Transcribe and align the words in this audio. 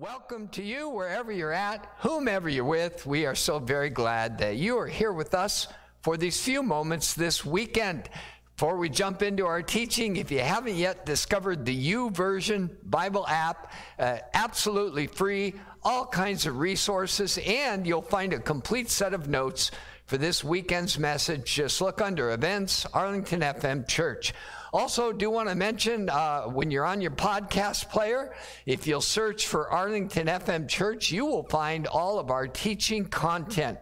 Welcome 0.00 0.46
to 0.50 0.62
you 0.62 0.90
wherever 0.90 1.32
you're 1.32 1.52
at, 1.52 1.92
whomever 1.98 2.48
you're 2.48 2.64
with. 2.64 3.04
We 3.04 3.26
are 3.26 3.34
so 3.34 3.58
very 3.58 3.90
glad 3.90 4.38
that 4.38 4.54
you 4.54 4.78
are 4.78 4.86
here 4.86 5.12
with 5.12 5.34
us 5.34 5.66
for 6.02 6.16
these 6.16 6.40
few 6.40 6.62
moments 6.62 7.14
this 7.14 7.44
weekend. 7.44 8.08
Before 8.54 8.76
we 8.76 8.90
jump 8.90 9.22
into 9.22 9.44
our 9.44 9.60
teaching, 9.60 10.14
if 10.14 10.30
you 10.30 10.38
haven't 10.38 10.76
yet 10.76 11.04
discovered 11.04 11.64
the 11.64 11.92
YouVersion 11.92 12.70
Bible 12.84 13.26
app, 13.26 13.72
uh, 13.98 14.18
absolutely 14.34 15.08
free, 15.08 15.54
all 15.82 16.06
kinds 16.06 16.46
of 16.46 16.58
resources, 16.58 17.36
and 17.44 17.84
you'll 17.84 18.00
find 18.00 18.32
a 18.32 18.38
complete 18.38 18.90
set 18.90 19.12
of 19.12 19.28
notes 19.28 19.72
for 20.08 20.16
this 20.16 20.42
weekend's 20.42 20.98
message. 20.98 21.54
Just 21.54 21.82
look 21.82 22.00
under 22.00 22.30
Events, 22.30 22.86
Arlington 22.94 23.42
FM 23.42 23.86
Church. 23.86 24.32
Also, 24.72 25.12
do 25.12 25.30
want 25.30 25.50
to 25.50 25.54
mention 25.54 26.08
uh, 26.08 26.44
when 26.44 26.70
you're 26.70 26.86
on 26.86 27.02
your 27.02 27.10
podcast 27.10 27.90
player, 27.90 28.34
if 28.64 28.86
you'll 28.86 29.02
search 29.02 29.46
for 29.46 29.70
Arlington 29.70 30.26
FM 30.26 30.66
Church, 30.66 31.12
you 31.12 31.26
will 31.26 31.42
find 31.44 31.86
all 31.86 32.18
of 32.18 32.30
our 32.30 32.48
teaching 32.48 33.04
content. 33.04 33.78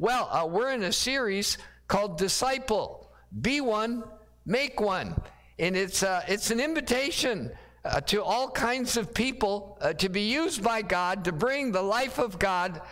Well, 0.00 0.28
uh, 0.32 0.48
we're 0.48 0.72
in 0.72 0.82
a 0.82 0.92
series 0.92 1.58
called 1.86 2.18
Disciple. 2.18 3.12
Be 3.40 3.60
one, 3.60 4.02
make 4.44 4.80
one. 4.80 5.14
And 5.60 5.76
it's, 5.76 6.02
uh, 6.02 6.24
it's 6.26 6.50
an 6.50 6.58
invitation 6.58 7.52
uh, 7.84 8.00
to 8.00 8.24
all 8.24 8.50
kinds 8.50 8.96
of 8.96 9.14
people 9.14 9.78
uh, 9.80 9.92
to 9.92 10.08
be 10.08 10.22
used 10.22 10.60
by 10.60 10.82
God 10.82 11.24
to 11.26 11.32
bring 11.32 11.70
the 11.70 11.82
life 11.82 12.18
of 12.18 12.36
God, 12.36 12.82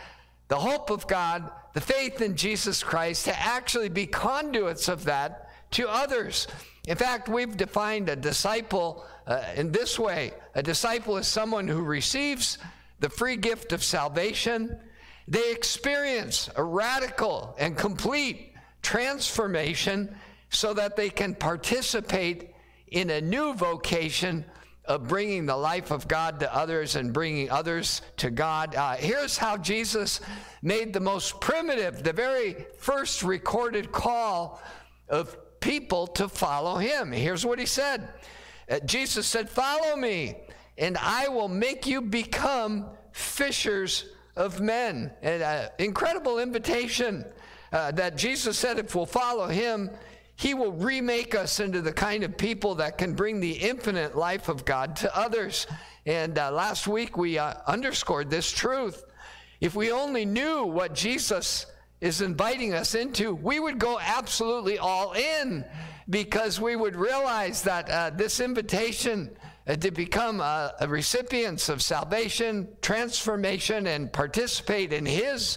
the 0.46 0.58
hope 0.58 0.90
of 0.90 1.08
God, 1.08 1.50
the 1.76 1.82
faith 1.82 2.22
in 2.22 2.34
Jesus 2.36 2.82
Christ, 2.82 3.26
to 3.26 3.38
actually 3.38 3.90
be 3.90 4.06
conduits 4.06 4.88
of 4.88 5.04
that 5.04 5.50
to 5.72 5.86
others. 5.86 6.48
In 6.88 6.96
fact, 6.96 7.28
we've 7.28 7.54
defined 7.54 8.08
a 8.08 8.16
disciple 8.16 9.04
uh, 9.26 9.42
in 9.56 9.72
this 9.72 9.98
way 9.98 10.32
a 10.54 10.62
disciple 10.62 11.18
is 11.18 11.26
someone 11.26 11.68
who 11.68 11.82
receives 11.82 12.56
the 13.00 13.10
free 13.10 13.36
gift 13.36 13.72
of 13.72 13.84
salvation. 13.84 14.80
They 15.28 15.52
experience 15.52 16.48
a 16.56 16.64
radical 16.64 17.54
and 17.58 17.76
complete 17.76 18.54
transformation 18.80 20.16
so 20.48 20.72
that 20.72 20.96
they 20.96 21.10
can 21.10 21.34
participate 21.34 22.54
in 22.88 23.10
a 23.10 23.20
new 23.20 23.52
vocation 23.52 24.46
of 24.86 25.08
bringing 25.08 25.46
the 25.46 25.56
life 25.56 25.90
of 25.90 26.06
God 26.06 26.40
to 26.40 26.54
others 26.54 26.96
and 26.96 27.12
bringing 27.12 27.50
others 27.50 28.02
to 28.18 28.30
God. 28.30 28.74
Uh, 28.74 28.94
here's 28.94 29.36
how 29.36 29.56
Jesus 29.56 30.20
made 30.62 30.92
the 30.92 31.00
most 31.00 31.40
primitive, 31.40 32.02
the 32.02 32.12
very 32.12 32.66
first 32.78 33.22
recorded 33.22 33.92
call 33.92 34.60
of 35.08 35.36
people 35.60 36.06
to 36.06 36.28
follow 36.28 36.76
him. 36.76 37.12
Here's 37.12 37.44
what 37.44 37.58
he 37.58 37.66
said 37.66 38.08
uh, 38.70 38.80
Jesus 38.80 39.26
said, 39.26 39.48
Follow 39.48 39.96
me, 39.96 40.36
and 40.78 40.96
I 40.98 41.28
will 41.28 41.48
make 41.48 41.86
you 41.86 42.00
become 42.00 42.86
fishers 43.12 44.06
of 44.36 44.60
men. 44.60 45.10
An 45.22 45.42
uh, 45.42 45.68
incredible 45.78 46.38
invitation 46.38 47.24
uh, 47.72 47.90
that 47.92 48.16
Jesus 48.16 48.58
said, 48.58 48.78
if 48.78 48.94
we'll 48.94 49.06
follow 49.06 49.48
him, 49.48 49.90
he 50.36 50.52
will 50.52 50.72
remake 50.72 51.34
us 51.34 51.60
into 51.60 51.80
the 51.80 51.92
kind 51.92 52.22
of 52.22 52.36
people 52.36 52.76
that 52.76 52.98
can 52.98 53.14
bring 53.14 53.40
the 53.40 53.52
infinite 53.52 54.16
life 54.16 54.48
of 54.48 54.64
God 54.64 54.94
to 54.96 55.16
others. 55.16 55.66
And 56.04 56.38
uh, 56.38 56.52
last 56.52 56.86
week 56.86 57.16
we 57.16 57.38
uh, 57.38 57.54
underscored 57.66 58.30
this 58.30 58.50
truth. 58.50 59.04
If 59.60 59.74
we 59.74 59.90
only 59.90 60.26
knew 60.26 60.64
what 60.64 60.94
Jesus 60.94 61.66
is 62.02 62.20
inviting 62.20 62.74
us 62.74 62.94
into, 62.94 63.34
we 63.34 63.58
would 63.58 63.78
go 63.78 63.98
absolutely 63.98 64.78
all 64.78 65.12
in 65.14 65.64
because 66.08 66.60
we 66.60 66.76
would 66.76 66.94
realize 66.94 67.62
that 67.62 67.90
uh, 67.90 68.10
this 68.10 68.38
invitation 68.38 69.34
uh, 69.66 69.74
to 69.76 69.90
become 69.90 70.40
uh, 70.40 70.68
recipients 70.86 71.70
of 71.70 71.82
salvation, 71.82 72.68
transformation, 72.82 73.86
and 73.86 74.12
participate 74.12 74.92
in 74.92 75.06
His 75.06 75.56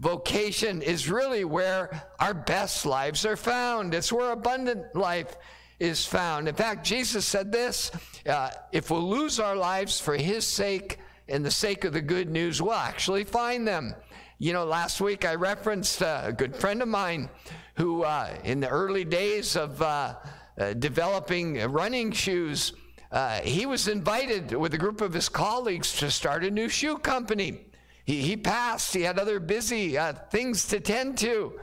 vocation 0.00 0.80
is 0.80 1.10
really 1.10 1.44
where 1.44 2.02
our 2.18 2.34
best 2.34 2.86
lives 2.86 3.26
are 3.26 3.36
found. 3.36 3.94
It's 3.94 4.12
where 4.12 4.32
abundant 4.32 4.96
life 4.96 5.36
is 5.78 6.04
found. 6.04 6.48
In 6.48 6.54
fact, 6.54 6.84
Jesus 6.84 7.26
said 7.26 7.52
this 7.52 7.92
uh, 8.26 8.50
if 8.72 8.90
we'll 8.90 9.08
lose 9.08 9.38
our 9.38 9.54
lives 9.54 10.00
for 10.00 10.16
His 10.16 10.46
sake 10.46 10.98
and 11.28 11.44
the 11.44 11.50
sake 11.50 11.84
of 11.84 11.92
the 11.92 12.00
good 12.00 12.30
news, 12.30 12.60
we'll 12.60 12.72
actually 12.72 13.24
find 13.24 13.68
them. 13.68 13.94
You 14.38 14.54
know, 14.54 14.64
last 14.64 15.02
week 15.02 15.26
I 15.26 15.34
referenced 15.34 16.02
uh, 16.02 16.22
a 16.24 16.32
good 16.32 16.56
friend 16.56 16.80
of 16.80 16.88
mine 16.88 17.28
who, 17.74 18.02
uh, 18.02 18.34
in 18.42 18.60
the 18.60 18.68
early 18.68 19.04
days 19.04 19.54
of 19.54 19.80
uh, 19.82 20.14
uh 20.58 20.72
developing 20.74 21.58
running 21.70 22.10
shoes, 22.10 22.72
uh, 23.12 23.40
he 23.40 23.66
was 23.66 23.86
invited 23.86 24.52
with 24.52 24.72
a 24.72 24.78
group 24.78 25.02
of 25.02 25.12
his 25.12 25.28
colleagues 25.28 25.94
to 25.98 26.10
start 26.10 26.44
a 26.44 26.50
new 26.50 26.68
shoe 26.68 26.96
company. 26.96 27.66
He, 28.10 28.22
he 28.22 28.36
passed, 28.36 28.92
he 28.92 29.02
had 29.02 29.20
other 29.20 29.38
busy 29.38 29.96
uh, 29.96 30.14
things 30.32 30.66
to 30.66 30.80
tend 30.80 31.16
to. 31.18 31.60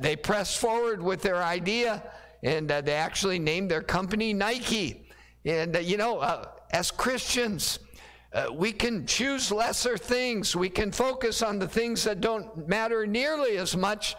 they 0.00 0.14
pressed 0.14 0.58
forward 0.58 1.02
with 1.02 1.22
their 1.22 1.42
idea 1.42 2.04
and 2.44 2.68
they 2.68 2.92
actually 2.92 3.40
named 3.40 3.68
their 3.68 3.82
company 3.82 4.32
Nike. 4.32 5.08
And, 5.44 5.76
you 5.82 5.96
know, 5.96 6.46
as 6.70 6.92
Christians, 6.92 7.80
uh, 8.32 8.46
we 8.52 8.70
can 8.70 9.06
choose 9.06 9.50
lesser 9.50 9.98
things. 9.98 10.54
We 10.54 10.68
can 10.68 10.92
focus 10.92 11.42
on 11.42 11.58
the 11.58 11.66
things 11.66 12.04
that 12.04 12.20
don't 12.20 12.68
matter 12.68 13.04
nearly 13.04 13.56
as 13.56 13.76
much 13.76 14.14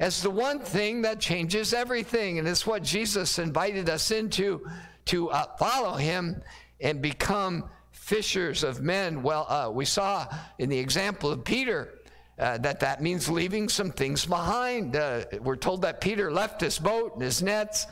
as 0.00 0.22
the 0.22 0.30
one 0.30 0.60
thing 0.60 1.02
that 1.02 1.20
changes 1.20 1.74
everything. 1.74 2.38
And 2.38 2.48
it's 2.48 2.66
what 2.66 2.82
Jesus 2.82 3.38
invited 3.38 3.90
us 3.90 4.12
into 4.12 4.66
to 5.06 5.28
uh, 5.28 5.44
follow 5.58 5.96
him 5.96 6.40
and 6.80 7.02
become 7.02 7.68
fishers 8.08 8.64
of 8.64 8.80
men. 8.80 9.22
Well, 9.22 9.46
uh, 9.50 9.70
we 9.70 9.84
saw 9.84 10.26
in 10.58 10.70
the 10.70 10.78
example 10.78 11.30
of 11.30 11.44
Peter. 11.44 11.94
Uh, 12.38 12.56
that 12.56 12.80
that 12.80 13.02
means 13.02 13.28
leaving 13.28 13.68
some 13.68 13.90
things 13.90 14.24
behind. 14.24 14.96
Uh, 14.96 15.24
we're 15.42 15.56
told 15.56 15.82
that 15.82 16.00
Peter 16.00 16.30
left 16.30 16.60
his 16.60 16.78
boat 16.78 17.14
and 17.14 17.22
his 17.22 17.42
nets 17.42 17.86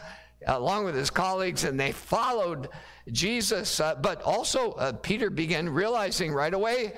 along 0.46 0.84
with 0.84 0.94
his 0.94 1.10
colleagues, 1.10 1.64
and 1.64 1.78
they 1.78 1.92
followed 1.92 2.68
Jesus. 3.10 3.80
Uh, 3.80 3.96
but 3.96 4.22
also, 4.22 4.72
uh, 4.72 4.92
Peter 4.92 5.28
began 5.28 5.68
realizing 5.68 6.32
right 6.32 6.54
away 6.54 6.94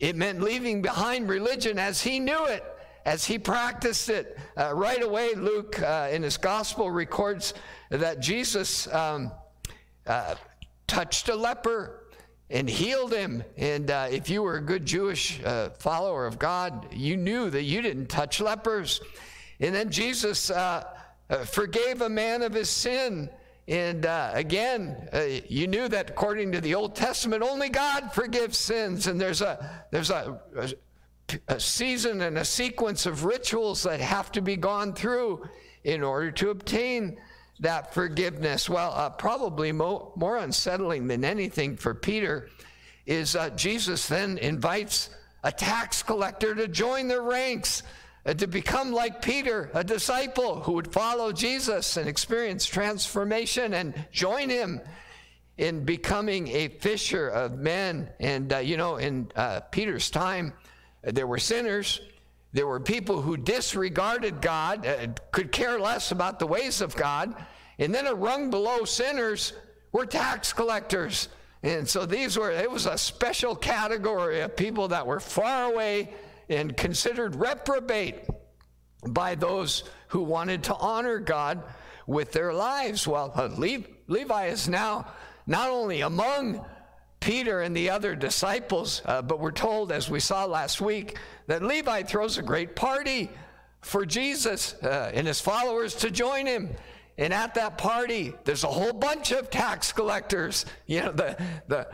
it 0.00 0.16
meant 0.16 0.40
leaving 0.40 0.82
behind 0.82 1.28
religion 1.28 1.78
as 1.78 2.00
he 2.00 2.18
knew 2.18 2.46
it, 2.46 2.64
as 3.04 3.24
he 3.24 3.38
practiced 3.38 4.08
it. 4.08 4.36
Uh, 4.56 4.72
right 4.74 5.02
away, 5.02 5.34
Luke 5.34 5.80
uh, 5.80 6.08
in 6.10 6.22
his 6.22 6.36
gospel 6.36 6.90
records 6.90 7.54
that 7.90 8.20
Jesus 8.20 8.92
um, 8.92 9.30
uh, 10.06 10.34
touched 10.86 11.28
a 11.28 11.36
leper 11.36 11.97
and 12.50 12.68
healed 12.68 13.12
him. 13.12 13.44
And 13.56 13.90
uh, 13.90 14.08
if 14.10 14.30
you 14.30 14.42
were 14.42 14.56
a 14.56 14.62
good 14.62 14.86
Jewish 14.86 15.40
follower 15.78 16.26
of 16.26 16.38
God, 16.38 16.92
you 16.92 17.16
knew 17.16 17.50
that 17.50 17.62
you 17.62 17.82
didn't 17.82 18.06
touch 18.06 18.40
lepers. 18.40 19.00
And 19.60 19.74
then 19.74 19.90
Jesus 19.90 20.50
uh, 20.50 21.44
forgave 21.46 22.00
a 22.00 22.08
man 22.08 22.42
of 22.42 22.54
his 22.54 22.70
sin. 22.70 23.28
And 23.66 24.06
uh, 24.06 24.30
again, 24.32 25.08
uh, 25.12 25.24
you 25.48 25.66
knew 25.66 25.88
that 25.88 26.10
according 26.10 26.52
to 26.52 26.60
the 26.60 26.74
Old 26.74 26.96
Testament, 26.96 27.42
only 27.42 27.68
God 27.68 28.12
forgives 28.12 28.56
sins. 28.56 29.06
And 29.06 29.20
there's 29.20 29.42
a 29.42 29.84
there's 29.90 30.10
a, 30.10 30.40
a, 30.56 30.70
a 31.48 31.60
season 31.60 32.22
and 32.22 32.38
a 32.38 32.44
sequence 32.44 33.04
of 33.04 33.24
rituals 33.24 33.82
that 33.82 34.00
have 34.00 34.32
to 34.32 34.40
be 34.40 34.56
gone 34.56 34.94
through 34.94 35.46
in 35.84 36.02
order 36.02 36.30
to 36.30 36.50
obtain 36.50 37.18
that 37.60 37.94
forgiveness. 37.94 38.68
Well, 38.68 38.92
uh, 38.92 39.10
probably 39.10 39.72
mo- 39.72 40.12
more 40.16 40.36
unsettling 40.36 41.08
than 41.08 41.24
anything 41.24 41.76
for 41.76 41.94
Peter 41.94 42.48
is 43.06 43.34
uh, 43.34 43.50
Jesus 43.50 44.06
then 44.06 44.38
invites 44.38 45.10
a 45.42 45.50
tax 45.50 46.02
collector 46.02 46.54
to 46.54 46.68
join 46.68 47.08
the 47.08 47.20
ranks 47.20 47.82
uh, 48.26 48.34
to 48.34 48.46
become 48.46 48.92
like 48.92 49.22
Peter, 49.22 49.70
a 49.72 49.82
disciple 49.82 50.60
who 50.60 50.72
would 50.72 50.92
follow 50.92 51.32
Jesus 51.32 51.96
and 51.96 52.08
experience 52.08 52.66
transformation 52.66 53.74
and 53.74 53.94
join 54.12 54.50
him 54.50 54.80
in 55.56 55.84
becoming 55.84 56.48
a 56.48 56.68
fisher 56.68 57.28
of 57.28 57.58
men. 57.58 58.08
And, 58.20 58.52
uh, 58.52 58.58
you 58.58 58.76
know, 58.76 58.96
in 58.96 59.30
uh, 59.34 59.60
Peter's 59.70 60.10
time, 60.10 60.52
there 61.02 61.26
were 61.26 61.38
sinners. 61.38 62.00
There 62.52 62.66
were 62.66 62.80
people 62.80 63.22
who 63.22 63.36
disregarded 63.36 64.40
God, 64.40 64.86
uh, 64.86 65.08
could 65.32 65.52
care 65.52 65.78
less 65.78 66.12
about 66.12 66.38
the 66.38 66.46
ways 66.46 66.80
of 66.80 66.94
God. 66.94 67.34
And 67.78 67.94
then 67.94 68.06
a 68.06 68.14
rung 68.14 68.50
below 68.50 68.84
sinners 68.84 69.52
were 69.92 70.06
tax 70.06 70.52
collectors. 70.52 71.28
And 71.62 71.88
so 71.88 72.06
these 72.06 72.36
were, 72.38 72.50
it 72.50 72.70
was 72.70 72.86
a 72.86 72.98
special 72.98 73.54
category 73.54 74.40
of 74.40 74.56
people 74.56 74.88
that 74.88 75.06
were 75.06 75.20
far 75.20 75.72
away 75.72 76.10
and 76.48 76.76
considered 76.76 77.36
reprobate 77.36 78.16
by 79.06 79.34
those 79.34 79.84
who 80.08 80.22
wanted 80.22 80.64
to 80.64 80.74
honor 80.74 81.18
God 81.18 81.62
with 82.06 82.32
their 82.32 82.52
lives. 82.52 83.06
Well, 83.06 83.32
uh, 83.34 83.48
Levi 83.48 84.46
is 84.46 84.68
now 84.68 85.06
not 85.46 85.70
only 85.70 86.00
among 86.00 86.64
Peter 87.20 87.60
and 87.60 87.76
the 87.76 87.90
other 87.90 88.14
disciples, 88.14 89.02
uh, 89.04 89.22
but 89.22 89.40
we're 89.40 89.50
told, 89.50 89.92
as 89.92 90.08
we 90.08 90.20
saw 90.20 90.44
last 90.44 90.80
week, 90.80 91.18
that 91.46 91.62
Levi 91.62 92.02
throws 92.04 92.38
a 92.38 92.42
great 92.42 92.76
party 92.76 93.30
for 93.80 94.06
Jesus 94.06 94.74
uh, 94.82 95.10
and 95.12 95.26
his 95.26 95.40
followers 95.40 95.94
to 95.96 96.10
join 96.10 96.46
him. 96.46 96.70
And 97.18 97.34
at 97.34 97.54
that 97.54 97.76
party, 97.76 98.32
there's 98.44 98.64
a 98.64 98.68
whole 98.68 98.92
bunch 98.92 99.32
of 99.32 99.50
tax 99.50 99.92
collectors. 99.92 100.64
You 100.86 101.02
know, 101.02 101.12
the, 101.12 101.36
the, 101.66 101.88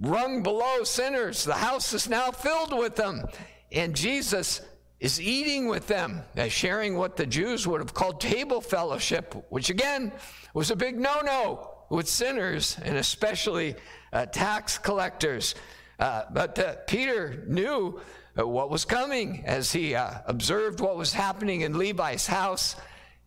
rung 0.00 0.42
below 0.42 0.82
sinners. 0.84 1.44
The 1.44 1.54
house 1.54 1.92
is 1.92 2.08
now 2.08 2.30
filled 2.30 2.76
with 2.76 2.96
them. 2.96 3.24
And 3.70 3.94
Jesus 3.94 4.62
is 4.98 5.20
eating 5.20 5.68
with 5.68 5.86
them, 5.86 6.22
uh, 6.36 6.48
sharing 6.48 6.96
what 6.96 7.16
the 7.16 7.26
Jews 7.26 7.66
would 7.66 7.80
have 7.80 7.94
called 7.94 8.20
table 8.20 8.60
fellowship, 8.60 9.34
which 9.50 9.70
again 9.70 10.12
was 10.52 10.70
a 10.70 10.76
big 10.76 10.98
no 10.98 11.20
no 11.20 11.70
with 11.88 12.08
sinners 12.08 12.76
and 12.82 12.96
especially 12.96 13.76
uh, 14.12 14.26
tax 14.26 14.78
collectors. 14.78 15.54
Uh, 15.98 16.24
but 16.32 16.58
uh, 16.58 16.76
Peter 16.86 17.44
knew 17.46 18.00
uh, 18.38 18.46
what 18.46 18.70
was 18.70 18.84
coming 18.84 19.42
as 19.46 19.72
he 19.72 19.94
uh, 19.94 20.18
observed 20.26 20.80
what 20.80 20.96
was 20.96 21.12
happening 21.12 21.62
in 21.62 21.76
Levi's 21.76 22.26
house. 22.26 22.76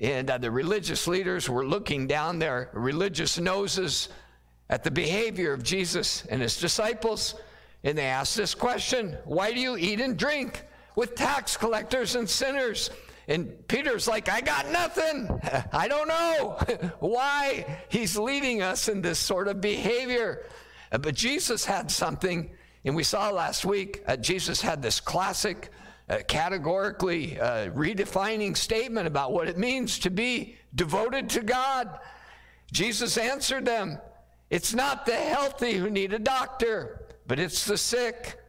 And 0.04 0.28
the 0.28 0.52
religious 0.52 1.08
leaders 1.08 1.50
were 1.50 1.66
looking 1.66 2.08
down 2.08 2.38
their 2.38 2.70
religious 2.74 3.40
noses 3.40 4.10
at 4.70 4.84
the 4.84 4.92
behavior 4.92 5.54
of 5.54 5.64
Jesus 5.64 6.26
and 6.26 6.42
his 6.42 6.60
disciples. 6.60 7.36
And 7.86 7.98
they 7.98 8.08
asked 8.08 8.36
this 8.36 8.54
question 8.54 9.18
Why 9.24 9.54
do 9.54 9.62
you 9.62 9.78
eat 9.78 10.02
and 10.02 10.18
drink 10.18 10.62
with 10.98 11.16
tax 11.16 11.56
collectors 11.56 12.16
and 12.16 12.30
sinners? 12.30 12.90
And 13.30 13.66
Peter's 13.70 14.06
like, 14.06 14.28
I 14.28 14.42
got 14.42 14.70
nothing. 14.70 15.30
I 15.72 15.88
don't 15.88 16.10
know 16.10 16.58
why 17.00 17.80
he's 17.88 18.18
leading 18.18 18.62
us 18.62 18.90
in 18.90 19.02
this 19.02 19.20
sort 19.20 19.48
of 19.48 19.62
behavior. 19.62 20.46
But 20.92 21.16
Jesus 21.16 21.64
had 21.64 21.90
something, 21.90 22.52
and 22.84 22.94
we 22.94 23.04
saw 23.04 23.30
last 23.30 23.64
week, 23.64 24.04
uh, 24.06 24.18
Jesus 24.18 24.62
had 24.62 24.82
this 24.82 25.00
classic, 25.00 25.72
uh, 26.10 26.20
categorically 26.28 27.40
uh, 27.40 27.70
redefining 27.70 28.56
statement 28.56 29.08
about 29.08 29.32
what 29.32 29.48
it 29.48 29.58
means 29.58 30.00
to 30.00 30.10
be 30.10 30.58
devoted 30.76 31.30
to 31.30 31.42
God. 31.42 32.00
Jesus 32.72 33.18
answered 33.18 33.66
them 33.66 34.00
It's 34.50 34.74
not 34.74 35.06
the 35.06 35.16
healthy 35.16 35.74
who 35.74 35.90
need 35.90 36.14
a 36.14 36.20
doctor, 36.20 37.06
but 37.28 37.40
it's 37.40 37.66
the 37.66 37.78
sick. 37.78 38.40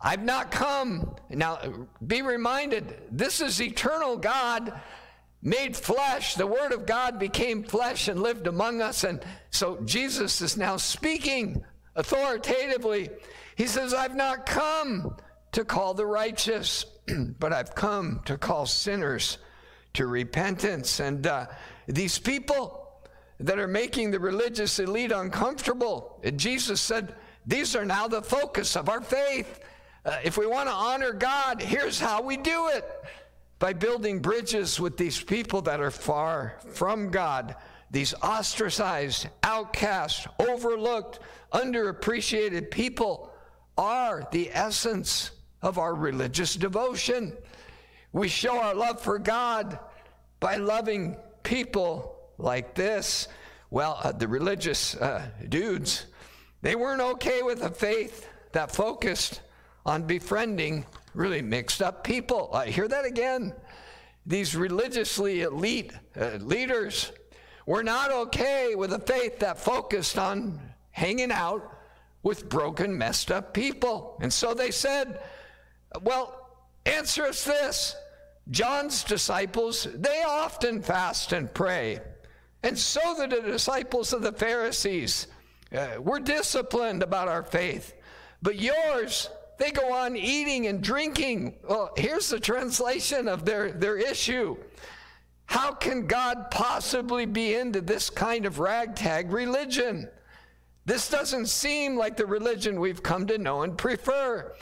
I've 0.00 0.22
not 0.22 0.50
come. 0.50 1.14
Now, 1.28 1.58
be 2.06 2.22
reminded, 2.22 2.96
this 3.10 3.40
is 3.40 3.60
eternal 3.60 4.16
God 4.16 4.80
made 5.42 5.76
flesh. 5.76 6.34
The 6.34 6.46
Word 6.46 6.72
of 6.72 6.86
God 6.86 7.18
became 7.18 7.64
flesh 7.64 8.08
and 8.08 8.22
lived 8.22 8.46
among 8.46 8.80
us. 8.80 9.04
And 9.04 9.22
so 9.50 9.78
Jesus 9.84 10.40
is 10.40 10.56
now 10.56 10.76
speaking 10.76 11.62
authoritatively. 11.96 13.10
He 13.56 13.66
says, 13.66 13.92
I've 13.92 14.16
not 14.16 14.46
come 14.46 15.16
to 15.52 15.64
call 15.64 15.94
the 15.94 16.06
righteous, 16.06 16.84
but 17.38 17.52
I've 17.52 17.74
come 17.74 18.20
to 18.24 18.36
call 18.38 18.66
sinners 18.66 19.38
to 19.94 20.06
repentance. 20.06 21.00
And 21.00 21.26
uh, 21.26 21.46
these 21.86 22.18
people 22.18 23.00
that 23.38 23.58
are 23.58 23.68
making 23.68 24.10
the 24.10 24.20
religious 24.20 24.78
elite 24.78 25.12
uncomfortable, 25.12 26.20
Jesus 26.36 26.80
said, 26.80 27.14
these 27.46 27.74
are 27.74 27.84
now 27.84 28.06
the 28.06 28.22
focus 28.22 28.76
of 28.76 28.88
our 28.88 29.00
faith. 29.00 29.60
Uh, 30.04 30.18
if 30.22 30.38
we 30.38 30.46
want 30.46 30.68
to 30.68 30.74
honor 30.74 31.12
God, 31.12 31.60
here's 31.60 31.98
how 31.98 32.22
we 32.22 32.36
do 32.36 32.68
it 32.68 32.84
by 33.58 33.72
building 33.72 34.20
bridges 34.20 34.80
with 34.80 34.96
these 34.96 35.20
people 35.22 35.60
that 35.62 35.80
are 35.80 35.90
far 35.90 36.56
from 36.72 37.10
God, 37.10 37.56
these 37.90 38.14
ostracized, 38.22 39.28
outcast, 39.42 40.26
overlooked, 40.38 41.20
underappreciated 41.52 42.70
people 42.70 43.32
are 43.76 44.26
the 44.32 44.50
essence 44.52 45.32
of 45.62 45.78
our 45.78 45.94
religious 45.94 46.54
devotion. 46.54 47.36
We 48.12 48.28
show 48.28 48.58
our 48.58 48.74
love 48.74 49.00
for 49.00 49.18
God 49.18 49.78
by 50.40 50.56
loving 50.56 51.16
people 51.42 52.18
like 52.38 52.74
this. 52.74 53.28
Well, 53.70 54.00
uh, 54.02 54.12
the 54.12 54.26
religious 54.26 54.96
uh, 54.96 55.28
dudes, 55.48 56.06
they 56.62 56.74
weren't 56.74 57.00
okay 57.00 57.42
with 57.42 57.62
a 57.62 57.70
faith 57.70 58.26
that 58.52 58.72
focused 58.72 59.42
on 59.86 60.02
befriending 60.04 60.86
really 61.14 61.42
mixed 61.42 61.82
up 61.82 62.04
people. 62.04 62.50
I 62.52 62.66
hear 62.66 62.88
that 62.88 63.04
again. 63.04 63.54
These 64.26 64.56
religiously 64.56 65.42
elite 65.42 65.92
uh, 66.18 66.38
leaders 66.40 67.12
were 67.66 67.82
not 67.82 68.10
okay 68.10 68.74
with 68.74 68.92
a 68.92 68.98
faith 68.98 69.38
that 69.40 69.58
focused 69.58 70.18
on 70.18 70.60
hanging 70.90 71.32
out 71.32 71.76
with 72.22 72.48
broken, 72.48 72.96
messed 72.96 73.30
up 73.30 73.54
people. 73.54 74.18
And 74.20 74.32
so 74.32 74.52
they 74.54 74.70
said, 74.70 75.20
Well, 76.02 76.58
answer 76.86 77.24
us 77.24 77.44
this. 77.44 77.96
John's 78.50 79.04
disciples, 79.04 79.86
they 79.94 80.22
often 80.26 80.82
fast 80.82 81.32
and 81.32 81.52
pray. 81.52 82.00
And 82.62 82.78
so 82.78 83.16
did 83.16 83.30
the 83.30 83.50
disciples 83.50 84.12
of 84.12 84.22
the 84.22 84.32
Pharisees. 84.32 85.28
Uh, 85.76 85.88
we're 86.00 86.18
disciplined 86.20 87.02
about 87.02 87.28
our 87.28 87.42
faith. 87.42 87.94
But 88.42 88.58
yours, 88.58 89.30
they 89.58 89.70
go 89.70 89.92
on 89.92 90.16
eating 90.16 90.66
and 90.66 90.82
drinking. 90.82 91.56
Well, 91.68 91.92
here's 91.96 92.28
the 92.28 92.40
translation 92.40 93.28
of 93.28 93.44
their, 93.44 93.72
their 93.72 93.96
issue. 93.96 94.56
How 95.46 95.72
can 95.72 96.06
God 96.06 96.50
possibly 96.50 97.26
be 97.26 97.54
into 97.54 97.80
this 97.80 98.08
kind 98.08 98.46
of 98.46 98.58
ragtag 98.58 99.32
religion? 99.32 100.08
This 100.86 101.10
doesn't 101.10 101.46
seem 101.46 101.96
like 101.96 102.16
the 102.16 102.26
religion 102.26 102.80
we've 102.80 103.02
come 103.02 103.26
to 103.26 103.38
know 103.38 103.62
and 103.62 103.76
prefer. 103.76 104.54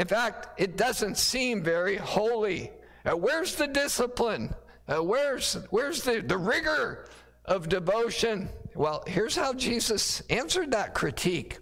In 0.00 0.06
fact, 0.06 0.58
it 0.58 0.78
doesn't 0.78 1.18
seem 1.18 1.62
very 1.62 1.96
holy. 1.96 2.70
Uh, 3.04 3.14
where's 3.18 3.56
the 3.56 3.66
discipline? 3.66 4.54
Uh, 4.88 5.02
where's 5.02 5.58
where's 5.68 6.02
the, 6.04 6.22
the 6.22 6.38
rigor 6.38 7.06
of 7.44 7.68
devotion? 7.68 8.48
Well, 8.74 9.04
here's 9.06 9.36
how 9.36 9.52
Jesus 9.52 10.22
answered 10.30 10.70
that 10.70 10.94
critique. 10.94 11.58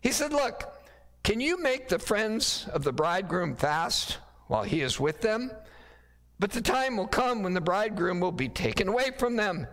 He 0.00 0.10
said, 0.10 0.32
Look, 0.32 0.72
can 1.22 1.38
you 1.38 1.60
make 1.60 1.90
the 1.90 1.98
friends 1.98 2.66
of 2.72 2.82
the 2.82 2.94
bridegroom 2.94 3.56
fast 3.56 4.16
while 4.46 4.62
he 4.62 4.80
is 4.80 4.98
with 4.98 5.20
them? 5.20 5.50
But 6.38 6.52
the 6.52 6.62
time 6.62 6.96
will 6.96 7.08
come 7.08 7.42
when 7.42 7.52
the 7.52 7.60
bridegroom 7.60 8.20
will 8.20 8.32
be 8.32 8.48
taken 8.48 8.88
away 8.88 9.10
from 9.18 9.36
them. 9.36 9.66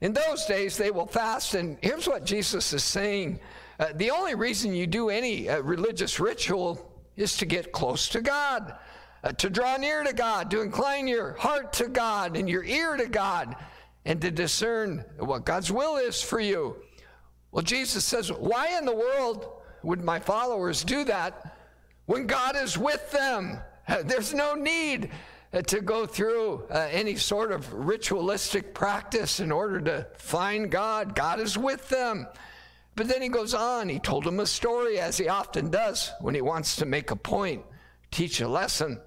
In 0.00 0.12
those 0.12 0.44
days, 0.46 0.76
they 0.76 0.90
will 0.90 1.06
fast. 1.06 1.54
And 1.54 1.78
here's 1.82 2.08
what 2.08 2.24
Jesus 2.24 2.72
is 2.72 2.82
saying 2.82 3.38
uh, 3.78 3.92
the 3.94 4.10
only 4.10 4.34
reason 4.34 4.74
you 4.74 4.88
do 4.88 5.08
any 5.08 5.48
uh, 5.48 5.60
religious 5.60 6.18
ritual 6.18 6.84
is 7.20 7.36
to 7.38 7.46
get 7.46 7.72
close 7.72 8.08
to 8.10 8.20
God, 8.20 8.76
uh, 9.24 9.32
to 9.32 9.50
draw 9.50 9.76
near 9.76 10.02
to 10.04 10.12
God, 10.12 10.50
to 10.50 10.60
incline 10.60 11.08
your 11.08 11.32
heart 11.34 11.72
to 11.74 11.88
God 11.88 12.36
and 12.36 12.48
your 12.48 12.64
ear 12.64 12.96
to 12.96 13.06
God, 13.06 13.56
and 14.04 14.20
to 14.20 14.30
discern 14.30 15.04
what 15.18 15.44
God's 15.44 15.70
will 15.70 15.96
is 15.96 16.22
for 16.22 16.40
you. 16.40 16.76
Well, 17.50 17.62
Jesus 17.62 18.04
says, 18.04 18.30
Why 18.30 18.78
in 18.78 18.84
the 18.84 18.94
world 18.94 19.62
would 19.82 20.02
my 20.02 20.20
followers 20.20 20.84
do 20.84 21.04
that 21.04 21.56
when 22.06 22.26
God 22.26 22.56
is 22.56 22.78
with 22.78 23.10
them? 23.10 23.58
There's 24.04 24.34
no 24.34 24.54
need 24.54 25.10
to 25.66 25.80
go 25.80 26.06
through 26.06 26.64
uh, 26.70 26.88
any 26.90 27.16
sort 27.16 27.52
of 27.52 27.72
ritualistic 27.72 28.74
practice 28.74 29.40
in 29.40 29.50
order 29.50 29.80
to 29.80 30.06
find 30.16 30.70
God. 30.70 31.14
God 31.14 31.40
is 31.40 31.56
with 31.56 31.88
them. 31.88 32.26
But 32.98 33.06
then 33.06 33.22
he 33.22 33.28
goes 33.28 33.54
on. 33.54 33.88
He 33.88 34.00
told 34.00 34.24
them 34.24 34.40
a 34.40 34.46
story, 34.46 34.98
as 34.98 35.16
he 35.16 35.28
often 35.28 35.70
does 35.70 36.10
when 36.20 36.34
he 36.34 36.40
wants 36.40 36.74
to 36.76 36.84
make 36.84 37.12
a 37.12 37.16
point, 37.16 37.62
teach 38.10 38.40
a 38.40 38.48
lesson. 38.48 39.00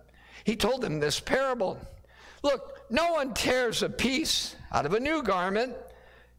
He 0.45 0.55
told 0.55 0.81
them 0.81 1.01
this 1.01 1.19
parable 1.19 1.77
Look, 2.41 2.89
no 2.89 3.11
one 3.11 3.33
tears 3.33 3.83
a 3.83 3.89
piece 3.89 4.55
out 4.71 4.85
of 4.85 4.93
a 4.93 4.99
new 4.99 5.21
garment 5.21 5.75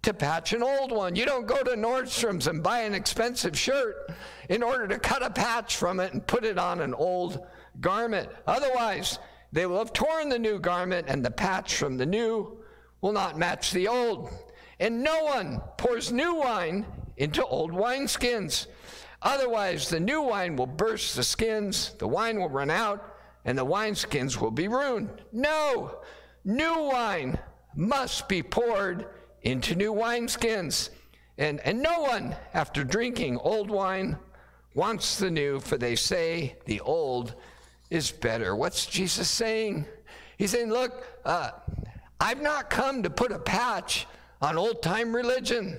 to 0.01 0.15
patch 0.15 0.55
an 0.55 0.63
old 0.63 0.93
one. 0.93 1.15
You 1.15 1.27
don't 1.27 1.47
go 1.47 1.63
to 1.63 1.73
Nordstrom's 1.73 2.47
and 2.47 2.63
buy 2.63 2.81
an 2.81 2.95
expensive 2.95 3.57
shirt 3.57 4.11
in 4.49 4.63
order 4.63 4.89
to 4.89 4.99
cut 4.99 5.23
a 5.23 5.29
patch 5.29 5.77
from 5.77 6.01
it 6.01 6.15
and 6.15 6.27
put 6.27 6.45
it 6.45 6.57
on 6.57 6.81
an 6.81 6.95
old 6.95 7.47
garment. 7.83 8.31
Otherwise, 8.47 9.19
they 9.53 9.67
will 9.67 9.79
have 9.79 9.93
torn 9.93 10.31
the 10.31 10.39
new 10.39 10.59
garment, 10.59 11.07
and 11.07 11.23
the 11.23 11.31
patch 11.31 11.75
from 11.75 11.99
the 11.99 12.07
new 12.07 12.65
will 13.03 13.13
not 13.13 13.37
match 13.37 13.73
the 13.73 13.89
old. 13.89 14.31
And 14.81 15.05
no 15.05 15.25
one 15.25 15.61
pours 15.77 16.11
new 16.11 16.37
wine 16.37 16.87
into 17.17 17.45
old 17.45 17.73
wineskins. 17.73 18.67
Otherwise, 19.21 19.89
the 19.89 20.01
new 20.01 20.23
wine 20.23 20.57
will 20.57 20.67
burst 20.67 21.15
the 21.17 21.23
skins, 21.23 21.95
the 21.99 22.09
wine 22.09 22.41
will 22.41 22.49
run 22.49 22.71
out, 22.71 23.17
and 23.45 23.57
the 23.57 23.67
wineskins 23.67 24.41
will 24.41 24.51
be 24.51 24.69
ruined. 24.69 25.23
No, 25.33 25.99
new 26.45 26.89
wine 26.91 27.39
must 27.75 28.29
be 28.29 28.43
poured 28.43 29.07
into 29.43 29.75
new 29.75 29.93
wineskins. 29.93 30.91
And, 31.39 31.61
and 31.61 31.83
no 31.83 32.01
one, 32.01 32.37
after 32.55 32.85
drinking 32.85 33.39
old 33.39 33.71
wine, 33.71 34.19
wants 34.75 35.19
the 35.19 35.31
new, 35.31 35.61
for 35.61 35.77
they 35.77 35.97
say 35.97 36.57
the 36.67 36.81
old 36.81 37.35
is 37.91 38.11
better. 38.11 38.57
What's 38.57 38.87
Jesus 38.87 39.29
saying? 39.29 39.87
He's 40.39 40.51
saying, 40.51 40.71
Look, 40.71 41.07
uh, 41.25 41.51
I've 42.21 42.43
not 42.43 42.71
come 42.71 43.03
to 43.03 43.11
put 43.11 43.33
a 43.33 43.39
patch 43.39 44.07
on 44.41 44.57
old 44.57 44.83
time 44.83 45.15
religion. 45.15 45.79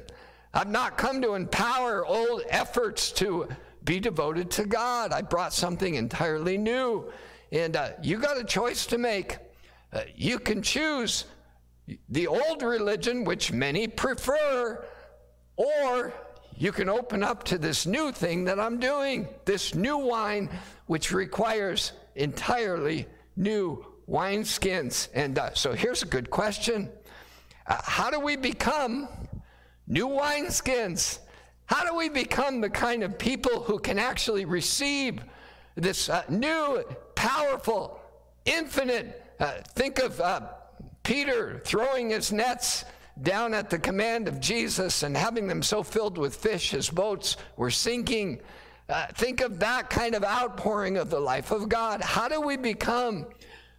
I've 0.54 0.70
not 0.70 0.98
come 0.98 1.22
to 1.24 1.34
empower 1.34 2.06
old 2.06 2.44
efforts 2.48 3.12
to 3.14 3.48
be 3.84 4.00
devoted 4.00 4.52
to 4.52 4.66
God. 4.66 5.12
I 5.12 5.22
brought 5.22 5.52
something 5.52 5.96
entirely 5.96 6.58
new. 6.58 7.12
And 7.52 7.76
uh, 7.76 7.92
you 8.02 8.18
got 8.18 8.38
a 8.38 8.44
choice 8.44 8.86
to 8.88 8.98
make. 8.98 9.38
Uh, 9.92 10.02
you 10.16 10.38
can 10.38 10.62
choose 10.62 11.26
the 12.10 12.28
old 12.28 12.62
religion, 12.62 13.24
which 13.24 13.52
many 13.52 13.88
prefer, 13.88 14.86
or 15.56 16.14
you 16.56 16.72
can 16.72 16.88
open 16.88 17.24
up 17.24 17.44
to 17.46 17.58
this 17.58 17.86
new 17.86 18.12
thing 18.12 18.46
that 18.46 18.60
I'm 18.60 18.80
doing, 18.80 19.28
this 19.46 19.74
new 19.74 19.98
wine, 19.98 20.50
which 20.86 21.12
requires 21.12 21.94
entirely 22.16 23.08
new 23.36 23.86
wineskins. 24.08 25.10
And 25.14 25.40
uh, 25.40 25.54
so 25.56 25.74
here's 25.74 26.04
a 26.04 26.08
good 26.08 26.30
question 26.30 26.92
uh, 27.66 27.78
How 27.84 28.12
do 28.12 28.20
we 28.20 28.36
become 28.36 29.08
new 29.88 30.08
wineskins? 30.08 31.20
How 31.66 31.86
do 31.86 31.96
we 31.96 32.10
become 32.10 32.62
the 32.62 32.70
kind 32.70 33.04
of 33.04 33.18
people 33.18 33.64
who 33.64 33.80
can 33.80 33.98
actually 33.98 34.46
receive 34.46 35.24
this 35.76 36.10
uh, 36.10 36.24
new, 36.30 36.84
powerful, 37.16 38.00
infinite? 38.46 39.24
Uh, 39.40 39.54
think 39.76 40.00
of 40.00 40.20
uh, 40.20 40.42
Peter 41.04 41.62
throwing 41.66 42.10
his 42.10 42.32
nets 42.32 42.86
down 43.22 43.54
at 43.54 43.70
the 43.70 43.78
command 43.78 44.28
of 44.28 44.40
Jesus 44.40 45.04
and 45.04 45.16
having 45.16 45.48
them 45.48 45.62
so 45.62 45.84
filled 45.84 46.18
with 46.18 46.36
fish 46.36 46.72
his 46.72 46.90
boats 46.90 47.38
were 47.58 47.72
sinking. 47.72 48.40
Uh, 48.90 49.08
think 49.14 49.42
of 49.42 49.60
that 49.60 49.90
kind 49.90 50.16
of 50.16 50.24
outpouring 50.24 50.98
of 50.98 51.10
the 51.10 51.20
life 51.20 51.52
of 51.52 51.70
God. 51.70 52.02
How 52.02 52.28
do 52.28 52.42
we 52.42 52.58
become 52.58 53.28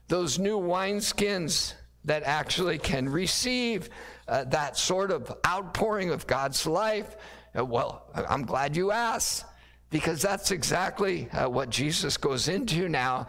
those 0.08 0.38
new 0.38 0.58
wineskins 0.58 1.74
that 2.04 2.22
actually 2.22 2.78
can 2.78 3.08
receive 3.08 3.88
uh, 4.28 4.44
that 4.44 4.76
sort 4.76 5.10
of 5.10 5.32
outpouring 5.46 6.10
of 6.10 6.26
God's 6.26 6.66
life? 6.66 7.16
Uh, 7.56 7.64
well, 7.64 8.06
I'm 8.14 8.44
glad 8.44 8.76
you 8.76 8.90
asked 8.90 9.44
because 9.90 10.22
that's 10.22 10.50
exactly 10.50 11.30
uh, 11.30 11.48
what 11.48 11.70
Jesus 11.70 12.16
goes 12.16 12.48
into 12.48 12.88
now 12.88 13.28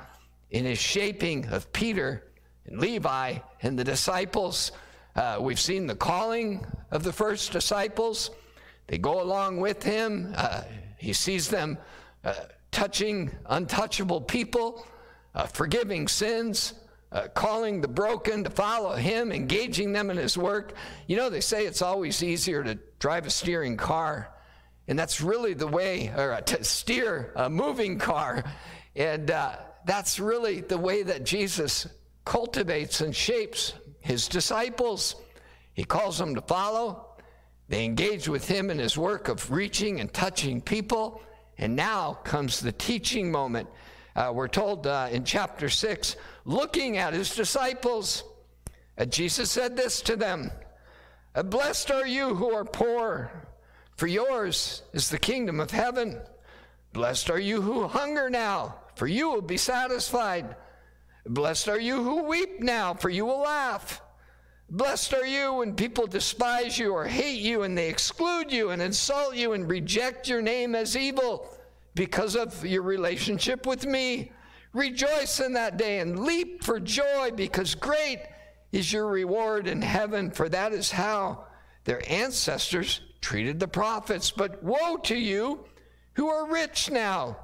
in 0.49 0.65
his 0.65 0.79
shaping 0.79 1.47
of 1.49 1.71
Peter 1.73 2.23
and 2.65 2.79
Levi 2.79 3.37
and 3.61 3.77
the 3.77 3.83
disciples. 3.83 4.71
Uh, 5.15 5.37
we've 5.39 5.59
seen 5.59 5.85
the 5.85 5.95
calling 5.95 6.65
of 6.91 7.03
the 7.03 7.13
first 7.13 7.51
disciples. 7.51 8.31
They 8.87 8.97
go 8.97 9.21
along 9.21 9.59
with 9.59 9.83
him. 9.83 10.33
Uh, 10.35 10.63
he 10.97 11.13
sees 11.13 11.49
them 11.49 11.77
uh, 12.23 12.33
touching 12.71 13.31
untouchable 13.45 14.21
people, 14.21 14.85
forgiving 15.53 16.07
sins, 16.07 16.73
uh, 17.15 17.29
calling 17.29 17.79
the 17.79 17.87
broken 17.87 18.43
to 18.43 18.49
follow 18.49 18.93
him, 18.93 19.31
engaging 19.31 19.93
them 19.93 20.09
in 20.09 20.17
his 20.17 20.37
work. 20.37 20.73
You 21.07 21.15
know, 21.15 21.29
they 21.29 21.39
say 21.39 21.65
it's 21.65 21.81
always 21.81 22.21
easier 22.21 22.61
to 22.61 22.77
drive 22.99 23.25
a 23.25 23.29
steering 23.29 23.77
car, 23.77 24.33
and 24.89 24.99
that's 24.99 25.21
really 25.21 25.53
the 25.53 25.65
way, 25.65 26.11
or 26.15 26.33
uh, 26.33 26.41
to 26.41 26.63
steer 26.65 27.31
a 27.37 27.49
moving 27.49 27.99
car. 27.99 28.43
And 28.97 29.27
that's 29.85 30.19
really 30.19 30.59
the 30.59 30.77
way 30.77 31.03
that 31.03 31.23
Jesus 31.25 31.87
cultivates 32.25 32.99
and 32.99 33.15
shapes 33.15 33.73
his 34.01 34.27
disciples. 34.27 35.15
He 35.73 35.85
calls 35.85 36.17
them 36.17 36.35
to 36.35 36.41
follow. 36.41 37.15
They 37.69 37.85
engage 37.85 38.27
with 38.27 38.45
him 38.45 38.69
in 38.69 38.77
his 38.77 38.97
work 38.97 39.29
of 39.29 39.51
reaching 39.51 40.01
and 40.01 40.13
touching 40.13 40.59
people. 40.61 41.21
And 41.57 41.77
now 41.77 42.19
comes 42.25 42.59
the 42.59 42.73
teaching 42.73 43.31
moment. 43.31 43.69
Uh, 44.15 44.31
we're 44.33 44.47
told 44.47 44.87
uh, 44.87 45.09
in 45.11 45.25
chapter 45.25 45.67
6, 45.67 46.15
looking 46.45 46.97
at 46.97 47.13
his 47.13 47.35
disciples, 47.35 48.23
uh, 48.97 49.03
Jesus 49.03 49.51
said 49.51 49.75
this 49.75 50.01
to 50.03 50.15
them 50.15 50.51
uh, 51.35 51.43
Blessed 51.43 51.91
are 51.91 52.07
you 52.07 52.33
who 52.33 52.53
are 52.53 52.63
poor, 52.63 53.29
for 53.97 54.07
yours 54.07 54.83
is 54.93 55.09
the 55.09 55.17
kingdom 55.19 55.59
of 55.59 55.71
heaven. 55.71 56.17
Blessed 56.93 57.29
are 57.29 57.39
you 57.39 57.61
who 57.61 57.87
hunger 57.87 58.29
now, 58.29 58.75
for 58.95 59.05
you 59.05 59.29
will 59.29 59.41
be 59.41 59.57
satisfied. 59.57 60.55
Blessed 61.25 61.67
are 61.67 61.79
you 61.79 62.01
who 62.01 62.23
weep 62.23 62.61
now, 62.61 62.93
for 62.93 63.09
you 63.09 63.25
will 63.25 63.41
laugh. 63.41 64.01
Blessed 64.69 65.13
are 65.13 65.27
you 65.27 65.55
when 65.55 65.75
people 65.75 66.07
despise 66.07 66.79
you 66.79 66.93
or 66.93 67.05
hate 67.05 67.41
you 67.41 67.63
and 67.63 67.77
they 67.77 67.89
exclude 67.89 68.51
you 68.51 68.69
and 68.69 68.81
insult 68.81 69.35
you 69.35 69.51
and 69.51 69.69
reject 69.69 70.29
your 70.29 70.41
name 70.41 70.73
as 70.73 70.95
evil 70.95 71.49
because 71.95 72.35
of 72.35 72.65
your 72.65 72.83
relationship 72.83 73.65
with 73.65 73.85
me. 73.85 74.31
Rejoice 74.73 75.39
in 75.39 75.53
that 75.53 75.77
day 75.77 75.99
and 75.99 76.19
leap 76.19 76.63
for 76.63 76.79
joy 76.79 77.31
because 77.33 77.73
great 77.73 78.19
is 78.71 78.91
your 78.91 79.07
reward 79.07 79.67
in 79.67 79.81
heaven, 79.81 80.29
for 80.29 80.49
that 80.49 80.73
is 80.73 80.91
how 80.91 81.45
their 81.85 82.01
ancestors 82.11 82.99
treated 83.21 83.59
the 83.59 83.67
prophets. 83.67 84.31
But 84.31 84.61
woe 84.61 84.97
to 85.03 85.15
you 85.15 85.65
who 86.13 86.27
are 86.27 86.51
rich 86.51 86.91
now, 86.91 87.37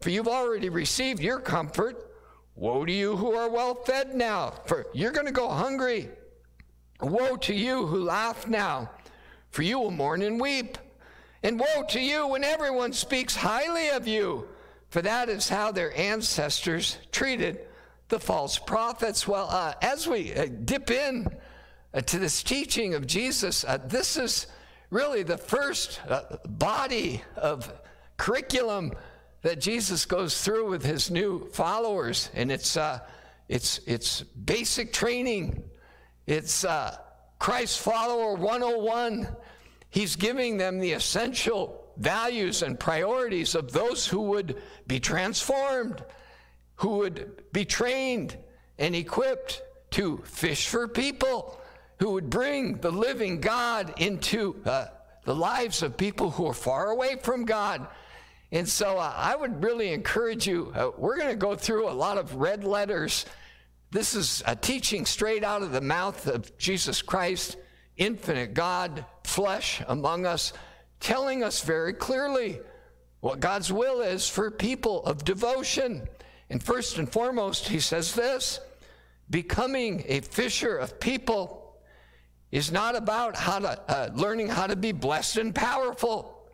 for 0.00 0.10
you've 0.10 0.28
already 0.28 0.68
received 0.68 1.20
your 1.22 1.38
comfort. 1.38 2.10
Woe 2.56 2.84
to 2.84 2.92
you 2.92 3.16
who 3.16 3.32
are 3.34 3.48
well 3.48 3.74
fed 3.74 4.14
now, 4.14 4.54
for 4.66 4.86
you're 4.92 5.12
going 5.12 5.26
to 5.26 5.32
go 5.32 5.48
hungry. 5.48 6.08
Woe 7.00 7.36
to 7.36 7.54
you 7.54 7.86
who 7.86 8.02
laugh 8.04 8.48
now, 8.48 8.90
for 9.50 9.62
you 9.62 9.78
will 9.78 9.90
mourn 9.90 10.22
and 10.22 10.40
weep. 10.40 10.78
And 11.44 11.60
woe 11.60 11.84
to 11.90 12.00
you 12.00 12.26
when 12.26 12.42
everyone 12.42 12.94
speaks 12.94 13.36
highly 13.36 13.90
of 13.90 14.08
you, 14.08 14.48
for 14.88 15.02
that 15.02 15.28
is 15.28 15.46
how 15.46 15.72
their 15.72 15.94
ancestors 15.94 16.96
treated 17.12 17.66
the 18.08 18.18
false 18.18 18.58
prophets. 18.58 19.28
Well, 19.28 19.48
uh, 19.50 19.74
as 19.82 20.08
we 20.08 20.34
uh, 20.34 20.46
dip 20.64 20.90
in 20.90 21.26
uh, 21.92 22.00
to 22.00 22.18
this 22.18 22.42
teaching 22.42 22.94
of 22.94 23.06
Jesus, 23.06 23.62
uh, 23.62 23.76
this 23.76 24.16
is 24.16 24.46
really 24.88 25.22
the 25.22 25.36
first 25.36 26.00
uh, 26.08 26.38
body 26.48 27.20
of 27.36 27.70
curriculum 28.16 28.92
that 29.42 29.60
Jesus 29.60 30.06
goes 30.06 30.40
through 30.42 30.70
with 30.70 30.82
his 30.82 31.10
new 31.10 31.46
followers, 31.50 32.30
and 32.32 32.50
it's 32.50 32.78
uh, 32.78 33.00
it's 33.50 33.80
it's 33.86 34.22
basic 34.22 34.94
training. 34.94 35.62
It's 36.26 36.64
Christ 37.38 37.80
follower 37.80 38.34
101. 38.34 39.28
He's 39.94 40.16
giving 40.16 40.56
them 40.56 40.78
the 40.78 40.92
essential 40.92 41.84
values 41.96 42.62
and 42.62 42.78
priorities 42.78 43.54
of 43.54 43.72
those 43.72 44.06
who 44.06 44.22
would 44.22 44.60
be 44.86 44.98
transformed, 44.98 46.04
who 46.76 46.98
would 46.98 47.44
be 47.52 47.64
trained 47.64 48.36
and 48.78 48.94
equipped 48.94 49.62
to 49.92 50.18
fish 50.24 50.68
for 50.68 50.88
people, 50.88 51.60
who 52.00 52.10
would 52.10 52.28
bring 52.28 52.78
the 52.78 52.90
living 52.90 53.40
God 53.40 53.94
into 53.98 54.60
uh, 54.66 54.86
the 55.24 55.34
lives 55.34 55.82
of 55.82 55.96
people 55.96 56.30
who 56.30 56.46
are 56.48 56.54
far 56.54 56.90
away 56.90 57.16
from 57.22 57.44
God 57.44 57.86
and 58.54 58.68
so 58.68 58.98
uh, 58.98 59.12
I 59.16 59.34
would 59.34 59.64
really 59.64 59.92
encourage 59.92 60.46
you. 60.46 60.72
Uh, 60.76 60.92
we're 60.96 61.16
going 61.16 61.30
to 61.30 61.34
go 61.34 61.56
through 61.56 61.88
a 61.88 61.92
lot 61.92 62.18
of 62.18 62.36
red 62.36 62.62
letters. 62.62 63.26
This 63.90 64.14
is 64.14 64.44
a 64.46 64.54
teaching 64.54 65.06
straight 65.06 65.42
out 65.42 65.62
of 65.62 65.72
the 65.72 65.80
mouth 65.80 66.28
of 66.28 66.56
Jesus 66.56 67.02
Christ, 67.02 67.56
infinite 67.96 68.54
God, 68.54 69.04
flesh 69.24 69.82
among 69.88 70.26
us, 70.26 70.52
telling 71.00 71.42
us 71.42 71.62
very 71.62 71.92
clearly 71.92 72.60
what 73.20 73.40
God's 73.40 73.72
will 73.72 74.00
is 74.00 74.28
for 74.28 74.50
people 74.50 75.04
of 75.04 75.24
devotion. 75.24 76.08
And 76.50 76.62
first 76.62 76.98
and 76.98 77.10
foremost, 77.10 77.68
he 77.68 77.80
says 77.80 78.14
this 78.14 78.60
becoming 79.30 80.04
a 80.06 80.20
fisher 80.20 80.76
of 80.76 81.00
people 81.00 81.78
is 82.52 82.70
not 82.70 82.94
about 82.94 83.36
how 83.36 83.58
to, 83.58 83.80
uh, 83.88 84.10
learning 84.14 84.48
how 84.48 84.66
to 84.66 84.76
be 84.76 84.92
blessed 84.92 85.38
and 85.38 85.54
powerful. 85.54 86.46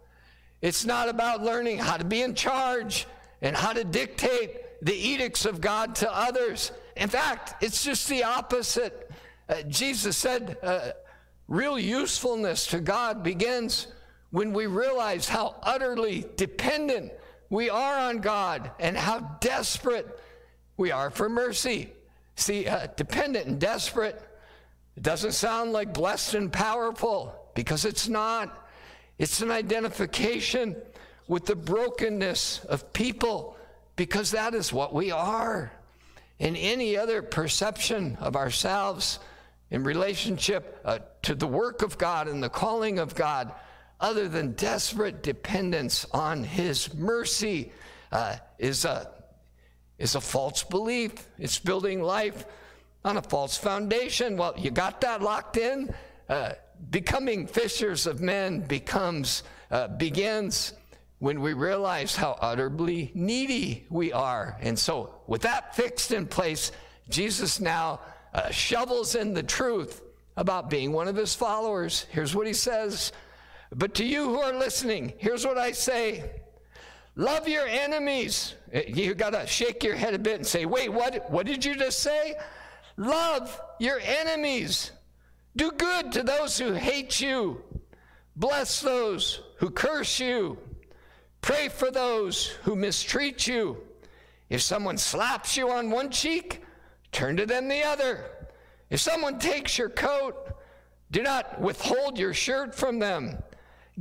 It's 0.62 0.84
not 0.84 1.08
about 1.08 1.42
learning 1.42 1.78
how 1.78 1.96
to 1.96 2.04
be 2.04 2.22
in 2.22 2.34
charge 2.34 3.06
and 3.42 3.56
how 3.56 3.72
to 3.72 3.84
dictate 3.84 4.82
the 4.82 4.94
edicts 4.94 5.44
of 5.44 5.60
God 5.60 5.94
to 5.96 6.14
others. 6.14 6.72
In 6.96 7.08
fact, 7.08 7.62
it's 7.62 7.84
just 7.84 8.08
the 8.08 8.24
opposite. 8.24 9.10
Uh, 9.48 9.62
Jesus 9.62 10.16
said, 10.16 10.56
uh, 10.62 10.92
real 11.50 11.78
usefulness 11.78 12.68
to 12.68 12.80
God 12.80 13.22
begins 13.22 13.88
when 14.30 14.54
we 14.54 14.66
realize 14.66 15.28
how 15.28 15.56
utterly 15.62 16.24
dependent 16.36 17.12
we 17.50 17.68
are 17.68 17.98
on 17.98 18.18
God 18.18 18.70
and 18.78 18.96
how 18.96 19.18
desperate 19.40 20.18
we 20.76 20.92
are 20.92 21.10
for 21.10 21.28
mercy. 21.28 21.92
See, 22.36 22.66
uh, 22.66 22.86
dependent 22.96 23.48
and 23.48 23.60
desperate, 23.60 24.22
it 24.96 25.02
doesn't 25.02 25.32
sound 25.32 25.72
like 25.72 25.92
blessed 25.92 26.34
and 26.34 26.52
powerful 26.52 27.34
because 27.54 27.84
it's 27.84 28.08
not. 28.08 28.68
It's 29.18 29.42
an 29.42 29.50
identification 29.50 30.76
with 31.26 31.46
the 31.46 31.56
brokenness 31.56 32.64
of 32.66 32.92
people 32.92 33.56
because 33.96 34.30
that 34.30 34.54
is 34.54 34.72
what 34.72 34.94
we 34.94 35.10
are. 35.10 35.72
And 36.38 36.56
any 36.56 36.96
other 36.96 37.22
perception 37.22 38.16
of 38.20 38.36
ourselves 38.36 39.18
in 39.70 39.84
relationship 39.84 40.80
uh, 40.84 40.98
to 41.22 41.34
the 41.34 41.46
work 41.46 41.82
of 41.82 41.96
God 41.98 42.28
and 42.28 42.42
the 42.42 42.48
calling 42.48 42.98
of 42.98 43.14
God, 43.14 43.52
other 44.00 44.28
than 44.28 44.52
desperate 44.52 45.22
dependence 45.22 46.06
on 46.12 46.42
His 46.42 46.92
mercy, 46.94 47.72
uh, 48.12 48.36
is, 48.58 48.84
a, 48.84 49.10
is 49.98 50.14
a 50.14 50.20
false 50.20 50.62
belief. 50.62 51.12
It's 51.38 51.58
building 51.58 52.02
life 52.02 52.44
on 53.04 53.16
a 53.16 53.22
false 53.22 53.56
foundation. 53.56 54.36
Well, 54.36 54.54
you 54.56 54.70
got 54.70 55.00
that 55.02 55.22
locked 55.22 55.56
in? 55.56 55.94
Uh, 56.28 56.52
becoming 56.90 57.46
fishers 57.46 58.06
of 58.06 58.20
men 58.20 58.60
becomes 58.60 59.42
uh, 59.70 59.88
begins 59.88 60.72
when 61.18 61.40
we 61.40 61.52
realize 61.52 62.16
how 62.16 62.36
utterly 62.40 63.10
needy 63.14 63.86
we 63.90 64.12
are. 64.12 64.56
And 64.60 64.78
so, 64.78 65.14
with 65.26 65.42
that 65.42 65.76
fixed 65.76 66.12
in 66.12 66.26
place, 66.26 66.72
Jesus 67.08 67.60
now 67.60 68.00
uh, 68.32 68.50
shovels 68.50 69.14
in 69.14 69.34
the 69.34 69.42
truth 69.42 70.02
about 70.36 70.70
being 70.70 70.92
one 70.92 71.08
of 71.08 71.16
his 71.16 71.34
followers. 71.34 72.06
Here's 72.10 72.34
what 72.34 72.46
he 72.46 72.52
says 72.52 73.12
But 73.74 73.94
to 73.94 74.04
you 74.04 74.24
who 74.24 74.40
are 74.40 74.52
listening, 74.52 75.12
here's 75.18 75.46
what 75.46 75.58
I 75.58 75.72
say 75.72 76.30
Love 77.16 77.48
your 77.48 77.66
enemies. 77.66 78.54
You 78.72 79.14
got 79.14 79.30
to 79.30 79.46
shake 79.46 79.82
your 79.82 79.96
head 79.96 80.14
a 80.14 80.18
bit 80.18 80.36
and 80.36 80.46
say, 80.46 80.64
wait, 80.64 80.90
what, 80.90 81.30
what 81.30 81.44
did 81.44 81.64
you 81.64 81.74
just 81.74 82.00
say? 82.00 82.36
Love 82.96 83.60
your 83.78 84.00
enemies. 84.00 84.92
Do 85.56 85.70
good 85.72 86.12
to 86.12 86.22
those 86.22 86.56
who 86.56 86.72
hate 86.72 87.20
you. 87.20 87.62
Bless 88.36 88.80
those 88.80 89.42
who 89.56 89.70
curse 89.70 90.20
you. 90.20 90.56
Pray 91.42 91.68
for 91.68 91.90
those 91.90 92.46
who 92.62 92.76
mistreat 92.76 93.46
you. 93.46 93.76
If 94.48 94.62
someone 94.62 94.96
slaps 94.96 95.56
you 95.56 95.70
on 95.70 95.90
one 95.90 96.10
cheek, 96.10 96.62
turn 97.12 97.36
to 97.36 97.46
them 97.46 97.68
the 97.68 97.82
other. 97.82 98.24
If 98.88 99.00
someone 99.00 99.38
takes 99.38 99.78
your 99.78 99.88
coat, 99.88 100.52
do 101.10 101.22
not 101.22 101.60
withhold 101.60 102.18
your 102.18 102.34
shirt 102.34 102.74
from 102.74 102.98
them. 102.98 103.38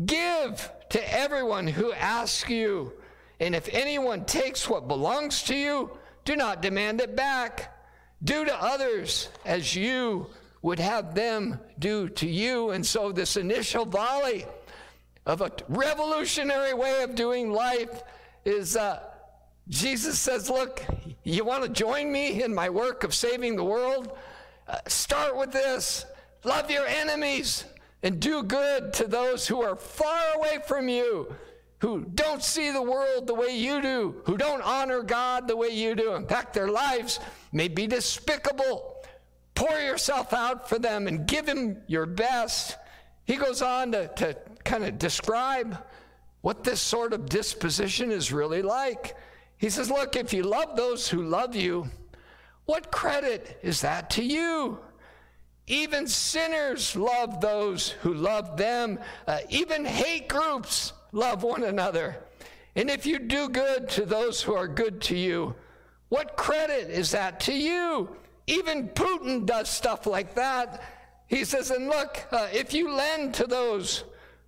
Give 0.06 0.72
to 0.90 1.14
everyone 1.14 1.68
who 1.68 1.94
asks 1.94 2.50
you. 2.50 2.94
And 3.40 3.56
if 3.56 3.70
anyone 3.72 4.26
takes 4.26 4.70
what 4.70 4.88
belongs 4.88 5.44
to 5.44 5.56
you, 5.56 5.92
do 6.26 6.36
not 6.36 6.62
demand 6.62 7.02
it 7.02 7.16
back. 7.16 7.76
Do 8.24 8.46
to 8.46 8.64
others 8.64 9.30
as 9.46 9.76
you 9.76 10.28
would 10.62 10.80
have 10.80 11.16
them 11.16 11.60
do 11.80 12.10
to 12.10 12.28
you. 12.28 12.72
And 12.72 12.86
so, 12.86 13.12
this 13.12 13.38
initial 13.38 13.86
volley 13.86 14.46
of 15.26 15.42
a 15.42 15.52
revolutionary 15.70 16.74
way 16.74 17.04
of 17.04 17.16
doing 17.16 17.52
life 17.52 18.04
is 18.46 18.76
uh, 18.76 19.02
Jesus 19.70 20.18
says, 20.18 20.50
Look, 20.50 20.84
you 21.24 21.46
want 21.46 21.64
to 21.64 21.70
join 21.70 22.12
me 22.12 22.44
in 22.44 22.54
my 22.54 22.70
work 22.70 23.04
of 23.04 23.14
saving 23.14 23.56
the 23.56 23.64
world? 23.64 24.18
Uh, 24.68 24.78
start 24.88 25.36
with 25.36 25.52
this 25.52 26.06
love 26.44 26.72
your 26.72 26.86
enemies 26.86 27.66
and 28.02 28.20
do 28.20 28.44
good 28.44 28.94
to 28.94 29.08
those 29.08 29.48
who 29.48 29.62
are 29.62 29.76
far 29.76 30.22
away 30.36 30.60
from 30.68 30.88
you 30.88 31.36
who 31.80 32.06
don't 32.14 32.44
see 32.44 32.72
the 32.72 32.82
world 32.82 33.26
the 33.26 33.34
way 33.34 33.58
you 33.58 33.82
do, 33.82 34.22
who 34.26 34.38
don't 34.38 34.62
honor 34.62 35.02
God 35.02 35.48
the 35.48 35.56
way 35.56 35.70
you 35.70 35.96
do. 35.96 36.14
In 36.14 36.28
fact, 36.28 36.54
their 36.54 36.68
lives 36.68 37.20
may 37.54 37.68
be 37.68 37.88
despicable. 37.88 38.96
Pour 39.56 39.78
yourself 39.80 40.34
out 40.34 40.68
for 40.68 40.78
them 40.78 41.08
and 41.08 41.26
give 41.26 41.46
them 41.46 41.78
your 41.88 42.06
best. 42.06 42.78
He 43.26 43.36
goes 43.36 43.62
on 43.62 43.94
to, 43.94 44.08
to 44.16 44.38
kind 44.66 44.84
of 44.84 45.00
describe 45.00 45.78
what 46.42 46.64
this 46.64 46.82
sort 46.82 47.14
of 47.14 47.28
disposition 47.28 48.12
is 48.12 48.32
really 48.32 48.62
like. 48.62 49.16
He 49.60 49.70
says, 49.70 49.92
Look, 49.92 50.16
if 50.16 50.34
you 50.34 50.44
love 50.44 50.76
those 50.76 51.08
who 51.08 51.22
love 51.22 51.56
you, 51.56 51.90
what 52.66 52.92
credit 52.92 53.60
is 53.62 53.82
that 53.82 54.10
to 54.12 54.24
you? 54.24 54.80
Even 55.68 56.08
sinners 56.08 56.96
love 56.96 57.42
those 57.42 57.90
who 57.90 58.14
love 58.14 58.58
them. 58.58 59.00
Uh, 59.28 59.40
even 59.50 59.86
hate 59.86 60.28
groups 60.28 60.94
love 61.12 61.44
one 61.44 61.64
another. 61.64 62.18
And 62.76 62.90
if 62.90 63.06
you 63.06 63.20
do 63.20 63.50
good 63.50 63.90
to 63.90 64.06
those 64.06 64.42
who 64.42 64.56
are 64.56 64.68
good 64.68 65.02
to 65.02 65.16
you, 65.16 65.56
what 66.08 66.38
credit 66.38 66.90
is 66.90 67.12
that 67.12 67.40
to 67.42 67.54
you? 67.54 68.16
Even 68.48 68.90
Putin 68.90 69.46
does 69.46 69.70
stuff 69.70 70.08
like 70.08 70.34
that. 70.36 70.82
He 71.28 71.44
says, 71.44 71.70
and 71.70 71.88
look, 71.88 72.26
uh, 72.32 72.48
if 72.52 72.74
you 72.74 72.92
lend 72.92 73.36
to 73.36 73.46
those 73.46 74.06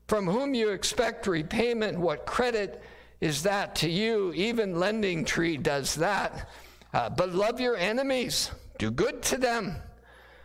from 0.08 0.26
whom 0.26 0.56
you 0.56 0.70
expect 0.70 1.28
repayment, 1.28 2.00
what 2.00 2.26
credit 2.26 2.82
is 3.22 3.44
that 3.44 3.76
to 3.76 3.90
you? 3.90 4.34
Even 4.34 4.80
Lending 4.80 5.24
Tree 5.24 5.56
does 5.56 5.96
that. 5.96 6.50
Uh, 6.94 7.10
but 7.10 7.34
love 7.34 7.62
your 7.62 7.78
enemies, 7.78 8.52
do 8.78 8.92
good 8.92 9.22
to 9.22 9.38
them, 9.38 9.78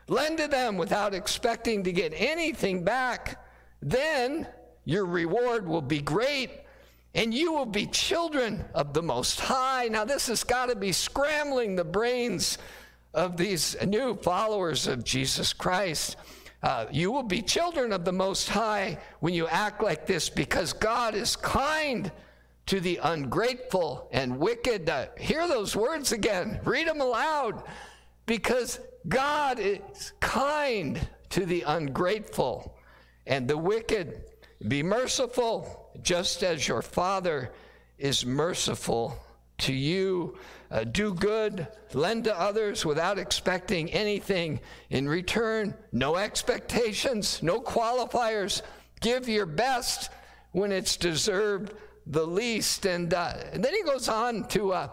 lend 0.06 0.38
to 0.38 0.46
them 0.46 0.76
without 0.76 1.12
expecting 1.14 1.82
to 1.82 1.90
get 1.90 2.12
anything 2.14 2.84
back. 2.84 3.42
Then 3.82 4.46
your 4.84 5.06
reward 5.06 5.66
will 5.66 5.82
be 5.82 6.00
great, 6.00 6.50
and 7.14 7.34
you 7.34 7.52
will 7.52 7.66
be 7.66 7.86
children 7.86 8.64
of 8.74 8.92
the 8.92 9.02
Most 9.02 9.40
High. 9.40 9.88
Now, 9.88 10.04
this 10.04 10.28
has 10.28 10.44
got 10.44 10.66
to 10.66 10.76
be 10.76 10.92
scrambling 10.92 11.74
the 11.74 11.84
brains 11.84 12.58
of 13.12 13.36
these 13.36 13.74
new 13.84 14.14
followers 14.14 14.86
of 14.86 15.02
Jesus 15.02 15.52
Christ. 15.52 16.16
Uh, 16.62 16.86
you 16.92 17.10
will 17.10 17.22
be 17.22 17.42
children 17.42 17.92
of 17.92 18.04
the 18.04 18.12
Most 18.12 18.48
High 18.48 18.98
when 19.20 19.34
you 19.34 19.48
act 19.48 19.82
like 19.82 20.06
this 20.06 20.28
because 20.28 20.72
God 20.72 21.14
is 21.14 21.34
kind 21.34 22.12
to 22.66 22.80
the 22.80 22.98
ungrateful 23.02 24.08
and 24.12 24.38
wicked. 24.38 24.88
Uh, 24.88 25.06
hear 25.18 25.46
those 25.48 25.76
words 25.76 26.12
again, 26.12 26.60
read 26.64 26.88
them 26.88 27.00
aloud 27.00 27.62
because 28.26 28.80
God 29.08 29.58
is 29.60 30.12
kind 30.20 30.98
to 31.30 31.46
the 31.46 31.62
ungrateful 31.66 32.76
and 33.26 33.48
the 33.48 33.56
wicked. 33.56 34.24
Be 34.66 34.82
merciful, 34.82 35.90
just 36.02 36.42
as 36.42 36.66
your 36.66 36.82
Father 36.82 37.52
is 37.98 38.26
merciful 38.26 39.16
to 39.58 39.72
you. 39.72 40.36
Uh, 40.70 40.82
do 40.84 41.14
good, 41.14 41.68
lend 41.92 42.24
to 42.24 42.38
others 42.38 42.84
without 42.84 43.18
expecting 43.18 43.90
anything 43.92 44.58
in 44.90 45.08
return. 45.08 45.74
No 45.92 46.16
expectations, 46.16 47.42
no 47.42 47.60
qualifiers. 47.60 48.62
Give 49.00 49.28
your 49.28 49.46
best 49.46 50.10
when 50.52 50.72
it's 50.72 50.96
deserved 50.96 51.74
the 52.06 52.26
least. 52.26 52.86
And, 52.86 53.12
uh, 53.12 53.34
and 53.52 53.64
then 53.64 53.74
he 53.74 53.82
goes 53.82 54.08
on 54.08 54.44
to 54.48 54.72
uh, 54.72 54.88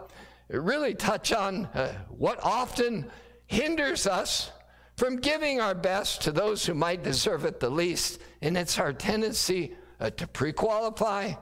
really 0.48 0.94
touch 0.94 1.32
on 1.32 1.66
uh, 1.66 1.92
what 2.08 2.42
often 2.42 3.10
hinders 3.46 4.06
us 4.06 4.50
from 4.96 5.16
giving 5.16 5.60
our 5.60 5.74
best 5.74 6.22
to 6.22 6.32
those 6.32 6.64
who 6.64 6.74
might 6.74 7.02
deserve 7.02 7.44
it 7.44 7.60
the 7.60 7.70
least. 7.70 8.20
And 8.42 8.56
it's 8.56 8.78
our 8.78 8.92
tendency 8.92 9.74
uh, 10.00 10.10
to 10.10 10.26
pre 10.26 10.52
qualify, 10.52 11.32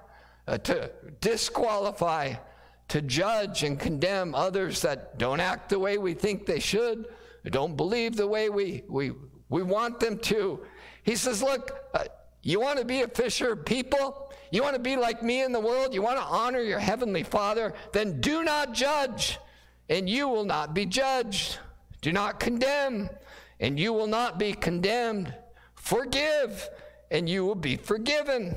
uh, 0.46 0.58
to 0.58 0.90
disqualify, 1.20 2.34
to 2.88 3.02
judge 3.02 3.62
and 3.62 3.78
condemn 3.78 4.34
others 4.34 4.82
that 4.82 5.18
don't 5.18 5.40
act 5.40 5.70
the 5.70 5.78
way 5.78 5.98
we 5.98 6.14
think 6.14 6.46
they 6.46 6.60
should, 6.60 7.06
don't 7.50 7.76
believe 7.76 8.16
the 8.16 8.26
way 8.26 8.48
we, 8.48 8.84
we, 8.88 9.12
we 9.48 9.62
want 9.62 9.98
them 9.98 10.18
to. 10.18 10.60
He 11.02 11.16
says, 11.16 11.42
Look, 11.42 11.72
uh, 11.94 12.04
you 12.42 12.60
want 12.60 12.78
to 12.78 12.84
be 12.84 13.02
a 13.02 13.08
fisher 13.08 13.52
of 13.52 13.64
people? 13.64 14.21
You 14.52 14.62
want 14.62 14.74
to 14.74 14.80
be 14.80 14.96
like 14.96 15.22
me 15.22 15.42
in 15.42 15.50
the 15.50 15.58
world? 15.58 15.94
You 15.94 16.02
want 16.02 16.18
to 16.18 16.24
honor 16.24 16.60
your 16.60 16.78
heavenly 16.78 17.22
Father? 17.22 17.72
Then 17.92 18.20
do 18.20 18.44
not 18.44 18.74
judge, 18.74 19.38
and 19.88 20.08
you 20.08 20.28
will 20.28 20.44
not 20.44 20.74
be 20.74 20.84
judged. 20.84 21.58
Do 22.02 22.12
not 22.12 22.38
condemn, 22.38 23.08
and 23.60 23.80
you 23.80 23.94
will 23.94 24.06
not 24.06 24.38
be 24.38 24.52
condemned. 24.52 25.34
Forgive, 25.74 26.68
and 27.10 27.30
you 27.30 27.46
will 27.46 27.54
be 27.54 27.76
forgiven. 27.76 28.54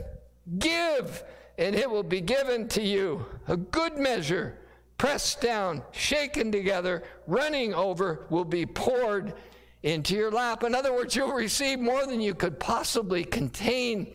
Give, 0.60 1.24
and 1.58 1.74
it 1.74 1.90
will 1.90 2.04
be 2.04 2.20
given 2.20 2.68
to 2.70 2.82
you. 2.82 3.26
A 3.48 3.56
good 3.56 3.98
measure, 3.98 4.60
pressed 4.98 5.40
down, 5.40 5.82
shaken 5.94 6.52
together, 6.52 7.04
running 7.26 7.74
over, 7.74 8.26
will 8.30 8.44
be 8.44 8.66
poured 8.66 9.34
into 9.82 10.14
your 10.14 10.30
lap. 10.30 10.64
In 10.64 10.76
other 10.76 10.92
words, 10.92 11.16
you'll 11.16 11.32
receive 11.32 11.80
more 11.80 12.06
than 12.06 12.20
you 12.20 12.36
could 12.36 12.60
possibly 12.60 13.24
contain 13.24 14.14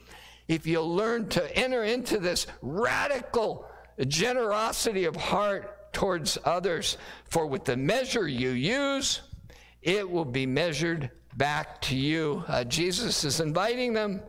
if 0.50 0.66
you'll 0.66 0.92
learn 0.92 1.28
to 1.28 1.56
enter 1.56 1.84
into 1.84 2.18
this 2.18 2.48
radical 2.60 3.64
generosity 4.08 5.04
of 5.04 5.14
heart 5.14 5.92
towards 5.92 6.36
others. 6.44 6.98
For 7.26 7.46
with 7.46 7.64
the 7.64 7.76
measure 7.76 8.26
you 8.26 8.50
use, 8.50 9.20
it 9.80 10.10
will 10.10 10.24
be 10.24 10.46
measured 10.46 11.08
back 11.36 11.80
to 11.82 11.96
you. 11.96 12.42
Uh, 12.48 12.64
Jesus 12.64 13.22
is 13.22 13.38
inviting 13.38 13.92
them 13.92 14.22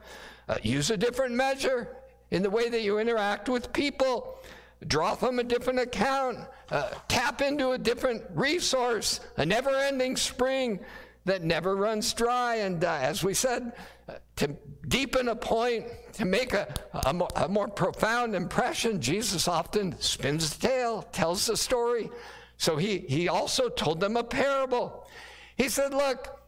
uh, 0.47 0.57
use 0.61 0.91
a 0.91 0.97
different 0.97 1.33
measure 1.33 1.87
in 2.29 2.43
the 2.43 2.51
way 2.51 2.69
that 2.69 2.83
you 2.83 2.99
interact 2.99 3.49
with 3.49 3.73
people. 3.73 4.37
Draw 4.85 5.15
from 5.15 5.39
a 5.39 5.43
different 5.43 5.79
account. 5.79 6.37
Uh, 6.69 6.91
tap 7.07 7.41
into 7.41 7.71
a 7.71 7.79
different 7.79 8.21
resource, 8.35 9.21
a 9.37 9.45
never 9.45 9.71
ending 9.71 10.15
spring 10.15 10.81
that 11.25 11.43
never 11.43 11.75
runs 11.75 12.13
dry. 12.13 12.55
And 12.55 12.83
uh, 12.83 12.99
as 13.01 13.23
we 13.23 13.33
said, 13.33 13.73
uh, 14.07 14.13
to 14.37 14.55
deepen 14.87 15.27
a 15.27 15.35
point, 15.35 15.85
to 16.13 16.25
make 16.25 16.53
a, 16.53 16.73
a, 17.05 17.13
more, 17.13 17.29
a 17.35 17.47
more 17.47 17.67
profound 17.67 18.35
impression, 18.35 19.01
Jesus 19.01 19.47
often 19.47 19.99
spins 19.99 20.55
the 20.55 20.67
tale, 20.67 21.03
tells 21.11 21.45
the 21.45 21.57
story. 21.57 22.09
So 22.57 22.77
he, 22.77 22.99
he 22.99 23.27
also 23.29 23.69
told 23.69 23.99
them 23.99 24.17
a 24.17 24.23
parable. 24.23 25.07
He 25.55 25.69
said, 25.69 25.93
Look, 25.93 26.39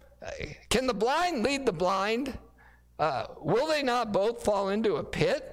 can 0.69 0.87
the 0.87 0.93
blind 0.93 1.43
lead 1.43 1.65
the 1.65 1.73
blind? 1.73 2.37
Uh, 2.99 3.25
will 3.41 3.67
they 3.67 3.83
not 3.83 4.13
both 4.13 4.43
fall 4.43 4.69
into 4.69 4.95
a 4.95 5.03
pit? 5.03 5.49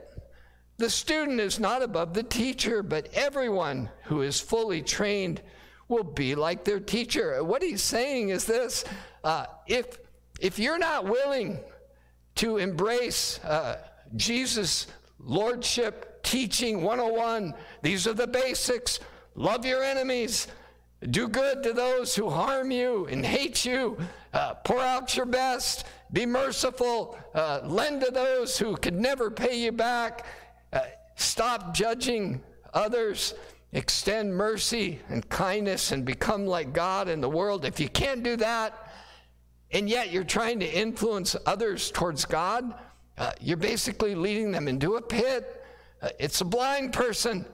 The 0.79 0.91
student 0.91 1.41
is 1.41 1.61
not 1.61 1.83
above 1.83 2.15
the 2.15 2.23
teacher, 2.23 2.83
but 2.83 3.13
everyone 3.13 3.91
who 4.05 4.23
is 4.23 4.41
fully 4.41 4.83
trained 4.83 5.43
will 5.91 6.05
be 6.05 6.35
like 6.35 6.65
their 6.65 6.81
teacher. 6.81 7.43
What 7.43 7.63
he's 7.63 7.83
saying 7.83 8.31
is 8.31 8.45
this 8.45 8.85
uh, 9.25 9.47
if, 9.67 9.99
if 10.41 10.59
you're 10.59 10.79
not 10.79 11.05
willing 11.05 11.59
to 12.37 12.57
embrace 12.57 13.39
uh, 13.45 13.79
Jesus' 14.17 14.87
lordship 15.19 16.23
teaching 16.23 16.83
101, 16.83 17.55
these 17.83 18.07
are 18.07 18.15
the 18.15 18.27
basics. 18.27 19.01
Love 19.35 19.65
your 19.65 19.83
enemies, 19.83 20.49
do 21.11 21.29
good 21.29 21.63
to 21.63 21.73
those 21.73 22.15
who 22.15 22.29
harm 22.29 22.71
you 22.71 23.07
and 23.07 23.25
hate 23.25 23.65
you, 23.65 23.97
uh, 24.33 24.55
pour 24.55 24.81
out 24.81 25.17
your 25.17 25.27
best, 25.27 25.87
be 26.13 26.27
merciful, 26.27 27.19
uh, 27.35 27.61
lend 27.65 28.01
to 28.03 28.11
those 28.11 28.59
who 28.59 28.77
could 28.77 28.99
never 28.99 29.31
pay 29.31 29.59
you 29.59 29.73
back, 29.73 30.27
uh, 30.73 30.81
stop 31.17 31.75
judging 31.75 32.43
others, 32.75 33.35
extend 33.73 34.35
mercy 34.35 35.01
and 35.09 35.29
kindness, 35.29 35.93
and 35.93 36.05
become 36.05 36.47
like 36.47 36.73
God 36.73 37.09
in 37.09 37.21
the 37.21 37.29
world. 37.29 37.65
If 37.65 37.79
you 37.79 37.89
can't 37.89 38.23
do 38.23 38.37
that, 38.37 38.93
and 39.71 39.89
yet 39.89 40.11
you're 40.11 40.25
trying 40.25 40.61
to 40.61 40.67
influence 40.67 41.37
others 41.47 41.91
towards 41.91 42.25
God, 42.25 42.75
uh, 43.19 43.33
you're 43.41 43.57
basically 43.57 44.15
leading 44.15 44.51
them 44.51 44.67
into 44.67 44.97
a 44.97 45.03
pit. 45.03 45.65
Uh, 46.03 46.09
it's 46.19 46.41
a 46.41 46.45
blind 46.45 46.93
person, 46.93 47.45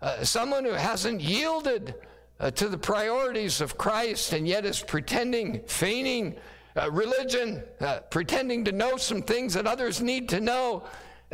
uh, 0.00 0.24
someone 0.24 0.64
who 0.64 0.72
hasn't 0.72 1.20
yielded 1.20 1.94
uh, 2.38 2.50
to 2.52 2.68
the 2.68 2.78
priorities 2.78 3.60
of 3.60 3.76
Christ 3.76 4.32
and 4.32 4.46
yet 4.46 4.64
is 4.64 4.82
pretending, 4.82 5.60
feigning 5.66 6.36
uh, 6.76 6.90
religion, 6.90 7.62
uh, 7.80 8.00
pretending 8.10 8.64
to 8.64 8.72
know 8.72 8.96
some 8.96 9.22
things 9.22 9.54
that 9.54 9.66
others 9.66 10.00
need 10.00 10.28
to 10.28 10.40
know. 10.40 10.84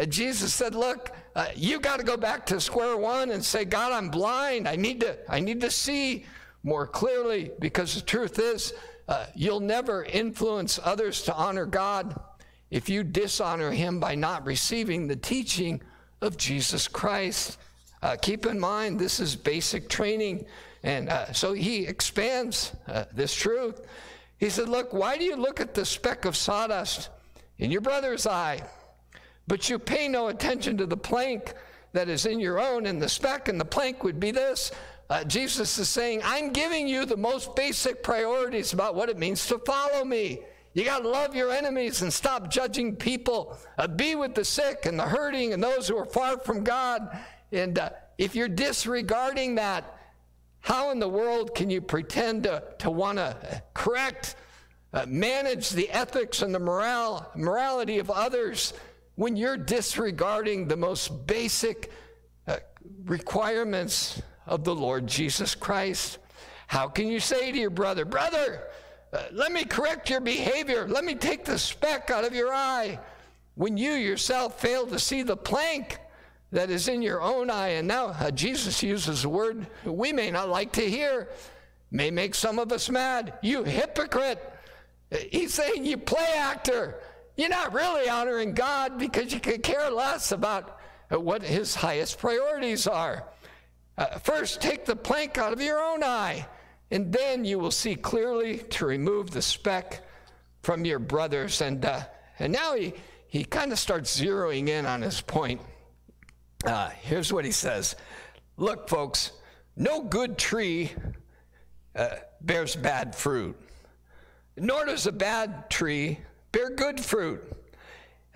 Jesus 0.09 0.55
said, 0.55 0.75
"Look, 0.75 1.11
you 1.55 1.81
got 1.81 1.99
to 1.99 2.05
go 2.05 2.17
back 2.17 2.47
to 2.47 2.61
square 2.61 2.97
one 2.97 3.31
and 3.31 3.45
say, 3.45 3.65
God, 3.65 3.93
I'm 3.93 4.09
blind. 4.09 4.67
I 4.67 4.77
need 4.77 5.01
to, 5.01 5.19
I 5.29 5.41
need 5.41 5.61
to 5.61 5.71
see 5.71 6.25
more 6.63 6.87
clearly 6.87 7.51
because 7.59 7.95
the 7.95 8.01
truth 8.01 8.39
is." 8.39 8.73
Uh, 9.09 9.27
you'll 9.35 9.61
never 9.61 10.05
influence 10.05 10.79
others 10.83 11.23
to 11.23 11.35
honor 11.35 11.67
God 11.67 12.19
if 12.71 12.89
you 12.89 13.03
dishonor 13.03 13.71
Him 13.71 14.01
by 14.01 14.15
not 14.15 14.47
receiving 14.47 15.07
the 15.07 15.17
teaching 15.17 15.83
of 16.23 16.37
Jesus 16.37 16.89
Christ. 16.89 17.59
Uh, 18.03 18.17
keep 18.21 18.47
in 18.47 18.59
mind, 18.59 18.99
this 18.99 19.21
is 19.21 19.37
basic 19.37 19.89
training. 19.89 20.47
And 20.83 21.09
uh, 21.09 21.33
so 21.33 21.53
he 21.53 21.87
expands 21.87 22.73
uh, 22.89 23.05
this 23.13 23.35
truth. 23.35 23.87
He 24.39 24.49
said, 24.49 24.69
Look, 24.69 24.93
why 24.93 25.17
do 25.17 25.25
you 25.25 25.37
look 25.37 25.61
at 25.61 25.75
the 25.75 25.85
speck 25.85 26.25
of 26.25 26.37
sawdust 26.37 27.11
in 27.59 27.71
your 27.71 27.81
brother's 27.81 28.27
eye, 28.27 28.63
but 29.47 29.69
you 29.69 29.79
pay 29.79 30.09
no 30.09 30.29
attention 30.29 30.77
to 30.79 30.87
the 30.87 30.97
plank 30.97 31.55
that 31.93 32.09
is 32.09 32.27
in 32.27 32.41
your 32.41 32.61
own? 32.61 32.87
And 32.87 33.01
the 33.01 33.09
speck 33.09 33.49
and 33.49 33.61
the 33.61 33.65
plank 33.65 34.05
would 34.05 34.21
be 34.21 34.31
this 34.31 34.73
uh, 35.13 35.23
Jesus 35.25 35.79
is 35.79 35.91
saying, 35.91 36.23
I'm 36.25 36.55
giving 36.55 36.89
you 36.89 37.05
the 37.05 37.19
most 37.19 37.55
basic 37.55 38.03
priorities 38.03 38.73
about 38.73 38.95
what 38.95 39.11
it 39.11 39.19
means 39.19 39.47
to 39.49 39.59
follow 39.59 40.07
me. 40.07 40.41
You 40.73 40.85
got 40.85 41.01
to 41.01 41.09
love 41.11 41.37
your 41.37 41.51
enemies 41.51 42.01
and 42.01 42.11
stop 42.11 42.51
judging 42.51 42.97
people. 42.97 43.59
Uh, 43.77 43.89
be 43.89 44.15
with 44.15 44.35
the 44.35 44.45
sick 44.45 44.87
and 44.87 44.99
the 44.99 45.03
hurting 45.03 45.53
and 45.53 45.63
those 45.63 45.87
who 45.87 45.99
are 45.99 46.07
far 46.07 46.39
from 46.39 46.65
God. 46.65 47.15
And 47.53 47.79
uh, 47.79 47.91
if 48.17 48.35
you're 48.35 48.49
disregarding 48.49 49.57
that, 49.57 49.85
how 50.61 50.93
in 50.93 50.99
the 50.99 51.11
world 51.11 51.55
can 51.55 51.69
you 51.69 51.83
pretend 51.83 52.45
to, 52.45 52.63
to 52.79 52.91
want 52.91 53.19
to 53.19 53.63
correct, 53.75 54.37
uh, 54.95 55.05
manage 55.07 55.71
the 55.71 55.91
ethics 55.91 56.41
and 56.41 56.55
the 56.55 56.59
moral, 56.59 57.27
morality 57.37 57.99
of 57.99 58.11
others 58.11 58.73
when 59.15 59.37
you're 59.37 59.57
disregarding 59.57 60.69
the 60.69 60.77
most 60.77 61.27
basic 61.27 61.91
uh, 62.47 62.57
requirements 63.05 64.23
of 64.47 64.65
the 64.65 64.75
Lord 64.75 65.07
Jesus 65.07 65.55
Christ. 65.55 66.19
How 66.67 66.89
can 66.89 67.09
you 67.09 67.21
say 67.21 67.53
to 67.53 67.59
your 67.59 67.71
brother, 67.71 68.05
Brother, 68.05 68.63
uh, 69.13 69.25
let 69.33 69.53
me 69.53 69.65
correct 69.65 70.09
your 70.09 70.21
behavior, 70.21 70.89
let 70.89 71.05
me 71.05 71.15
take 71.15 71.45
the 71.45 71.59
speck 71.59 72.11
out 72.11 72.25
of 72.25 72.35
your 72.35 72.53
eye, 72.53 72.99
when 73.55 73.77
you 73.77 73.93
yourself 73.93 74.59
fail 74.59 74.87
to 74.87 74.99
see 74.99 75.23
the 75.23 75.37
plank 75.37 75.99
that 76.51 76.71
is 76.71 76.89
in 76.89 77.03
your 77.03 77.21
own 77.21 77.51
eye? 77.51 77.69
And 77.69 77.87
now 77.87 78.07
uh, 78.07 78.31
Jesus 78.31 78.83
uses 78.83 79.25
a 79.25 79.29
word 79.29 79.67
we 79.85 80.13
may 80.13 80.31
not 80.31 80.49
like 80.49 80.73
to 80.73 80.89
hear, 80.89 81.29
may 81.91 82.11
make 82.11 82.35
some 82.35 82.59
of 82.59 82.73
us 82.73 82.89
mad. 82.89 83.35
You 83.43 83.65
hypocrite. 83.65 84.39
He's 85.31 85.53
saying, 85.53 85.85
You 85.85 85.99
play 85.99 86.27
actor. 86.39 86.99
You're 87.43 87.51
not 87.51 87.73
really 87.73 88.09
honoring 88.09 88.55
God 88.55 89.01
because 89.01 89.35
you 89.35 89.41
could 89.41 89.65
care 89.65 89.91
less 89.91 90.31
about 90.31 90.79
what 91.11 91.43
his 91.43 91.75
highest 91.75 92.21
priorities 92.21 92.87
are. 92.87 93.25
Uh, 93.99 94.17
first, 94.21 94.61
take 94.61 94.85
the 94.85 94.95
plank 94.95 95.39
out 95.39 95.53
of 95.53 95.61
your 95.61 95.83
own 95.83 96.05
eye, 96.05 96.47
and 96.93 97.13
then 97.13 97.45
you 97.45 97.59
will 97.59 97.73
see 97.73 97.97
clearly 97.97 98.59
to 98.59 98.87
remove 98.87 99.33
the 99.33 99.43
speck 99.43 100.05
from 100.63 100.85
your 100.85 101.01
brothers. 101.01 101.61
And, 101.63 101.85
uh, 101.85 102.03
and 102.39 102.53
now 102.53 102.77
he, 102.77 102.95
he 103.27 103.43
kind 103.43 103.73
of 103.73 103.79
starts 103.81 104.21
zeroing 104.21 104.69
in 104.69 104.87
on 104.87 105.03
his 105.03 105.21
point. 105.21 105.61
Uh, 106.65 106.91
here's 106.91 107.33
what 107.33 107.45
he 107.45 107.51
says 107.51 107.97
Look, 108.57 108.89
folks, 108.89 109.33
no 109.75 110.01
good 110.01 110.39
tree 110.39 110.93
uh, 111.97 112.11
bears 112.41 112.77
bad 112.77 113.17
fruit, 113.17 113.61
nor 114.57 114.85
does 114.85 115.09
a 115.09 115.13
bad 115.13 115.69
tree 115.71 116.21
bear 116.53 116.71
good 116.71 117.01
fruit. 117.01 117.43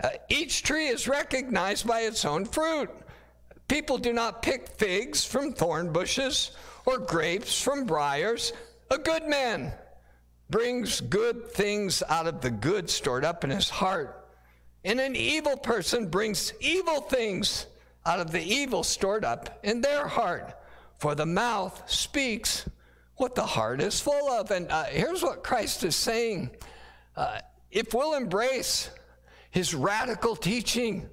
Uh, 0.03 0.09
each 0.29 0.63
tree 0.63 0.87
is 0.87 1.07
recognized 1.07 1.87
by 1.87 2.01
its 2.01 2.25
own 2.25 2.45
fruit. 2.45 2.89
People 3.67 3.97
do 3.97 4.13
not 4.13 4.41
pick 4.41 4.69
figs 4.69 5.25
from 5.25 5.53
thorn 5.53 5.91
bushes 5.91 6.51
or 6.85 6.99
grapes 6.99 7.61
from 7.61 7.85
briars. 7.85 8.53
A 8.91 8.97
good 8.97 9.23
man 9.23 9.73
brings 10.49 11.01
good 11.01 11.51
things 11.51 12.01
out 12.07 12.27
of 12.27 12.41
the 12.41 12.51
good 12.51 12.89
stored 12.89 13.25
up 13.25 13.43
in 13.43 13.49
his 13.49 13.69
heart. 13.69 14.25
And 14.85 14.99
an 14.99 15.15
evil 15.15 15.57
person 15.57 16.07
brings 16.07 16.53
evil 16.61 17.01
things 17.01 17.65
out 18.05 18.21
of 18.21 18.31
the 18.31 18.41
evil 18.41 18.83
stored 18.83 19.25
up 19.25 19.59
in 19.63 19.81
their 19.81 20.07
heart. 20.07 20.53
For 20.99 21.13
the 21.13 21.25
mouth 21.25 21.83
speaks 21.91 22.69
what 23.17 23.35
the 23.35 23.45
heart 23.45 23.81
is 23.81 23.99
full 23.99 24.29
of. 24.31 24.51
And 24.51 24.71
uh, 24.71 24.85
here's 24.85 25.21
what 25.21 25.43
Christ 25.43 25.83
is 25.83 25.95
saying 25.95 26.51
uh, 27.17 27.39
if 27.71 27.93
we'll 27.93 28.13
embrace 28.13 28.89
his 29.51 29.73
radical 29.73 30.35
teaching, 30.35 31.09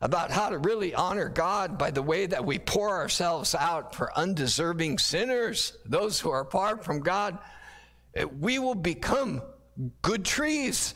about 0.00 0.30
how 0.30 0.50
to 0.50 0.58
really 0.58 0.94
honor 0.94 1.28
God 1.28 1.78
by 1.78 1.90
the 1.90 2.02
way 2.02 2.26
that 2.26 2.44
we 2.44 2.58
pour 2.58 2.90
ourselves 2.90 3.54
out 3.54 3.94
for 3.94 4.16
undeserving 4.16 4.98
sinners, 4.98 5.76
those 5.86 6.20
who 6.20 6.30
are 6.30 6.44
far 6.44 6.76
from 6.76 7.00
God, 7.00 7.38
eh, 8.14 8.24
we 8.24 8.58
will 8.58 8.74
become 8.74 9.42
good 10.02 10.24
trees. 10.24 10.94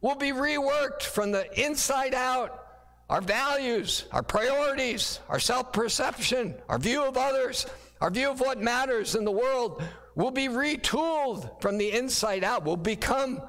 We'll 0.00 0.14
be 0.14 0.30
reworked 0.30 1.02
from 1.02 1.32
the 1.32 1.48
inside 1.60 2.14
out. 2.14 2.62
Our 3.08 3.20
values, 3.20 4.04
our 4.10 4.22
priorities, 4.22 5.20
our 5.28 5.38
self 5.38 5.72
perception, 5.72 6.56
our 6.68 6.78
view 6.78 7.04
of 7.04 7.16
others, 7.16 7.66
our 8.00 8.10
view 8.10 8.30
of 8.30 8.40
what 8.40 8.60
matters 8.60 9.14
in 9.14 9.24
the 9.24 9.30
world 9.30 9.82
will 10.16 10.32
be 10.32 10.48
retooled 10.48 11.60
from 11.60 11.78
the 11.78 11.92
inside 11.92 12.42
out. 12.42 12.64
We'll 12.64 12.76
become 12.76 13.40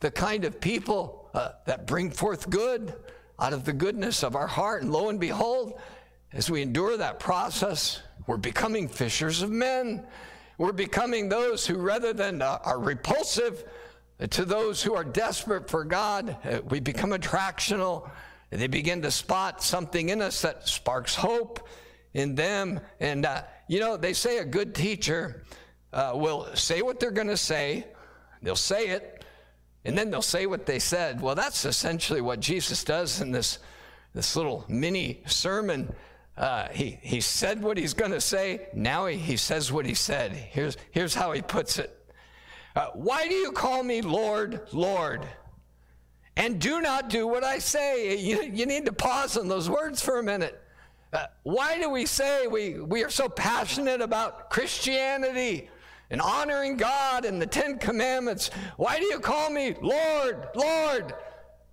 the 0.00 0.10
kind 0.10 0.44
of 0.44 0.60
people 0.60 1.30
uh, 1.34 1.52
that 1.66 1.86
bring 1.86 2.10
forth 2.10 2.50
good 2.50 2.94
out 3.38 3.52
of 3.52 3.64
the 3.64 3.72
goodness 3.72 4.22
of 4.22 4.34
our 4.34 4.46
heart. 4.46 4.82
And 4.82 4.92
lo 4.92 5.08
and 5.08 5.20
behold, 5.20 5.80
as 6.32 6.50
we 6.50 6.62
endure 6.62 6.96
that 6.96 7.20
process, 7.20 8.00
we're 8.26 8.36
becoming 8.36 8.88
fishers 8.88 9.42
of 9.42 9.50
men. 9.50 10.06
We're 10.58 10.72
becoming 10.72 11.28
those 11.28 11.66
who, 11.66 11.76
rather 11.76 12.12
than 12.12 12.42
uh, 12.42 12.58
are 12.64 12.78
repulsive 12.78 13.64
to 14.28 14.44
those 14.44 14.82
who 14.82 14.94
are 14.94 15.04
desperate 15.04 15.70
for 15.70 15.84
God, 15.84 16.36
uh, 16.44 16.60
we 16.68 16.80
become 16.80 17.10
attractional. 17.10 18.10
They 18.50 18.66
begin 18.66 19.00
to 19.02 19.10
spot 19.10 19.62
something 19.62 20.10
in 20.10 20.20
us 20.20 20.42
that 20.42 20.68
sparks 20.68 21.14
hope 21.14 21.66
in 22.12 22.34
them. 22.34 22.80
And, 22.98 23.24
uh, 23.24 23.44
you 23.68 23.80
know, 23.80 23.96
they 23.96 24.12
say 24.12 24.38
a 24.38 24.44
good 24.44 24.74
teacher 24.74 25.44
uh, 25.92 26.12
will 26.14 26.48
say 26.54 26.82
what 26.82 27.00
they're 27.00 27.10
going 27.10 27.28
to 27.28 27.36
say, 27.36 27.86
they'll 28.42 28.56
say 28.56 28.88
it, 28.88 29.19
and 29.84 29.96
then 29.96 30.10
they'll 30.10 30.22
say 30.22 30.46
what 30.46 30.66
they 30.66 30.78
said. 30.78 31.20
Well, 31.20 31.34
that's 31.34 31.64
essentially 31.64 32.20
what 32.20 32.40
Jesus 32.40 32.84
does 32.84 33.20
in 33.20 33.32
this, 33.32 33.58
this 34.14 34.36
little 34.36 34.64
mini 34.68 35.22
sermon. 35.26 35.94
Uh, 36.36 36.68
he, 36.68 36.98
he 37.02 37.20
said 37.20 37.62
what 37.62 37.76
he's 37.76 37.94
going 37.94 38.10
to 38.12 38.20
say. 38.20 38.68
Now 38.74 39.06
he, 39.06 39.16
he 39.16 39.36
says 39.36 39.72
what 39.72 39.86
he 39.86 39.94
said. 39.94 40.32
Here's, 40.32 40.76
here's 40.90 41.14
how 41.14 41.32
he 41.32 41.42
puts 41.42 41.78
it 41.78 41.96
uh, 42.76 42.88
Why 42.94 43.26
do 43.26 43.34
you 43.34 43.52
call 43.52 43.82
me 43.82 44.02
Lord, 44.02 44.60
Lord? 44.72 45.26
And 46.36 46.60
do 46.60 46.80
not 46.80 47.10
do 47.10 47.26
what 47.26 47.44
I 47.44 47.58
say. 47.58 48.16
You, 48.18 48.42
you 48.42 48.64
need 48.64 48.86
to 48.86 48.92
pause 48.92 49.36
on 49.36 49.48
those 49.48 49.68
words 49.68 50.00
for 50.00 50.18
a 50.18 50.22
minute. 50.22 50.62
Uh, 51.12 51.26
why 51.42 51.78
do 51.78 51.90
we 51.90 52.06
say 52.06 52.46
we, 52.46 52.78
we 52.78 53.02
are 53.02 53.10
so 53.10 53.28
passionate 53.28 54.00
about 54.00 54.48
Christianity? 54.48 55.68
And 56.10 56.20
honoring 56.20 56.76
God 56.76 57.24
and 57.24 57.40
the 57.40 57.46
Ten 57.46 57.78
Commandments. 57.78 58.50
Why 58.76 58.98
do 58.98 59.04
you 59.04 59.20
call 59.20 59.50
me 59.50 59.74
Lord, 59.80 60.48
Lord? 60.54 61.14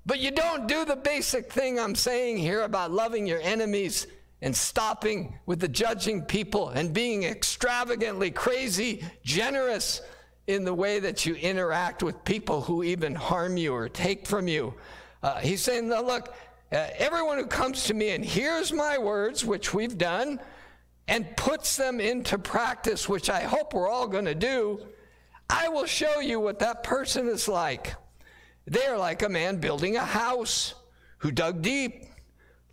But 0.05 0.19
you 0.19 0.31
don't 0.31 0.67
do 0.67 0.85
the 0.85 0.95
basic 0.95 1.51
thing 1.51 1.79
I'm 1.79 1.95
saying 1.95 2.37
here 2.37 2.61
about 2.61 2.91
loving 2.91 3.27
your 3.27 3.41
enemies 3.41 4.07
and 4.41 4.55
stopping 4.55 5.37
with 5.45 5.59
the 5.59 5.67
judging 5.67 6.21
people 6.21 6.69
and 6.69 6.93
being 6.93 7.23
extravagantly 7.23 8.31
crazy, 8.31 9.03
generous 9.23 10.01
in 10.45 10.63
the 10.63 10.73
way 10.73 10.99
that 10.99 11.25
you 11.25 11.35
interact 11.35 12.03
with 12.03 12.23
people 12.23 12.61
who 12.61 12.83
even 12.83 13.15
harm 13.15 13.57
you 13.57 13.73
or 13.73 13.89
take 13.89 14.25
from 14.25 14.47
you. 14.47 14.73
Uh, 15.21 15.39
he's 15.39 15.61
saying, 15.61 15.89
look, 15.89 16.33
uh, 16.71 16.87
everyone 16.97 17.37
who 17.37 17.45
comes 17.45 17.85
to 17.85 17.93
me 17.93 18.11
and 18.11 18.23
hears 18.23 18.71
my 18.71 18.97
words, 18.97 19.43
which 19.43 19.73
we've 19.73 19.97
done, 19.97 20.39
and 21.07 21.35
puts 21.37 21.77
them 21.77 21.99
into 21.99 22.37
practice, 22.37 23.07
which 23.07 23.29
I 23.29 23.41
hope 23.41 23.73
we're 23.73 23.89
all 23.89 24.07
going 24.07 24.25
to 24.25 24.35
do, 24.35 24.81
I 25.49 25.69
will 25.69 25.85
show 25.85 26.19
you 26.19 26.39
what 26.39 26.59
that 26.59 26.83
person 26.83 27.27
is 27.27 27.47
like. 27.47 27.95
They 28.65 28.85
are 28.85 28.97
like 28.97 29.21
a 29.21 29.29
man 29.29 29.57
building 29.57 29.95
a 29.95 30.03
house 30.03 30.75
who 31.19 31.31
dug 31.31 31.61
deep, 31.61 32.05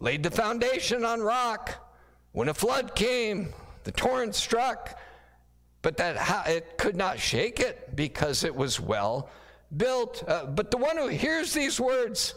laid 0.00 0.24
the 0.24 0.30
foundation 0.30 1.04
on 1.04 1.20
rock. 1.20 1.92
When 2.32 2.48
a 2.48 2.54
flood 2.54 2.96
came, 2.96 3.52
the 3.84 3.92
torrent 3.92 4.34
struck, 4.34 4.98
but 5.82 5.96
that 5.98 6.48
it 6.48 6.76
could 6.78 6.96
not 6.96 7.20
shake 7.20 7.60
it 7.60 7.94
because 7.94 8.42
it 8.42 8.54
was 8.54 8.80
well 8.80 9.30
built. 9.76 10.24
Uh, 10.26 10.46
but 10.46 10.72
the 10.72 10.76
one 10.76 10.96
who 10.96 11.06
hears 11.06 11.52
these 11.52 11.78
words 11.78 12.34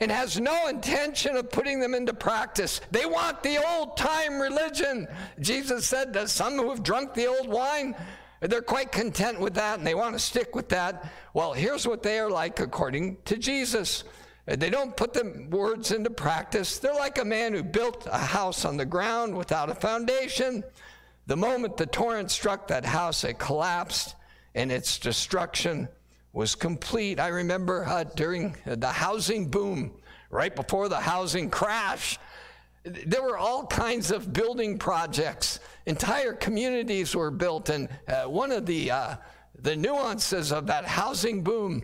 and 0.00 0.10
has 0.10 0.38
no 0.38 0.68
intention 0.68 1.36
of 1.36 1.50
putting 1.50 1.80
them 1.80 1.94
into 1.94 2.12
practice, 2.12 2.80
they 2.90 3.06
want 3.06 3.42
the 3.42 3.64
old 3.66 3.96
time 3.96 4.40
religion. 4.40 5.08
Jesus 5.40 5.86
said 5.86 6.12
that 6.12 6.28
some 6.28 6.54
who 6.54 6.68
have 6.70 6.82
drunk 6.82 7.14
the 7.14 7.26
old 7.26 7.48
wine, 7.48 7.94
they're 8.40 8.60
quite 8.60 8.92
content 8.92 9.40
with 9.40 9.54
that 9.54 9.78
and 9.78 9.86
they 9.86 9.94
want 9.94 10.14
to 10.14 10.18
stick 10.18 10.54
with 10.54 10.68
that. 10.68 11.10
Well, 11.32 11.54
here's 11.54 11.86
what 11.86 12.02
they 12.02 12.18
are 12.18 12.30
like 12.30 12.60
according 12.60 13.18
to 13.24 13.38
Jesus. 13.38 14.04
They 14.44 14.70
don't 14.70 14.96
put 14.96 15.12
the 15.12 15.48
words 15.50 15.90
into 15.90 16.10
practice. 16.10 16.78
They're 16.78 16.94
like 16.94 17.18
a 17.18 17.24
man 17.24 17.52
who 17.52 17.62
built 17.64 18.06
a 18.06 18.18
house 18.18 18.64
on 18.64 18.76
the 18.76 18.84
ground 18.84 19.36
without 19.36 19.70
a 19.70 19.74
foundation. 19.74 20.62
The 21.26 21.36
moment 21.36 21.76
the 21.76 21.86
torrent 21.86 22.30
struck 22.30 22.68
that 22.68 22.84
house, 22.84 23.24
it 23.24 23.38
collapsed 23.38 24.14
and 24.54 24.70
its 24.70 24.98
destruction 24.98 25.88
was 26.36 26.54
complete. 26.54 27.18
I 27.18 27.28
remember 27.28 27.86
uh, 27.86 28.04
during 28.04 28.54
the 28.66 28.88
housing 28.88 29.48
boom, 29.48 29.90
right 30.28 30.54
before 30.54 30.90
the 30.90 31.00
housing 31.00 31.48
crash, 31.48 32.18
there 32.84 33.22
were 33.22 33.38
all 33.38 33.66
kinds 33.66 34.10
of 34.10 34.34
building 34.34 34.78
projects. 34.78 35.60
Entire 35.86 36.34
communities 36.34 37.16
were 37.16 37.30
built, 37.30 37.70
and 37.70 37.88
uh, 38.06 38.24
one 38.24 38.52
of 38.52 38.66
the 38.66 38.90
uh, 38.90 39.16
the 39.62 39.74
nuances 39.74 40.52
of 40.52 40.66
that 40.66 40.84
housing 40.84 41.42
boom 41.42 41.82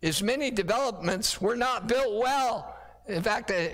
is 0.00 0.22
many 0.22 0.50
developments 0.50 1.38
were 1.38 1.54
not 1.54 1.86
built 1.86 2.22
well. 2.22 2.74
In 3.06 3.22
fact, 3.22 3.50
uh, 3.50 3.68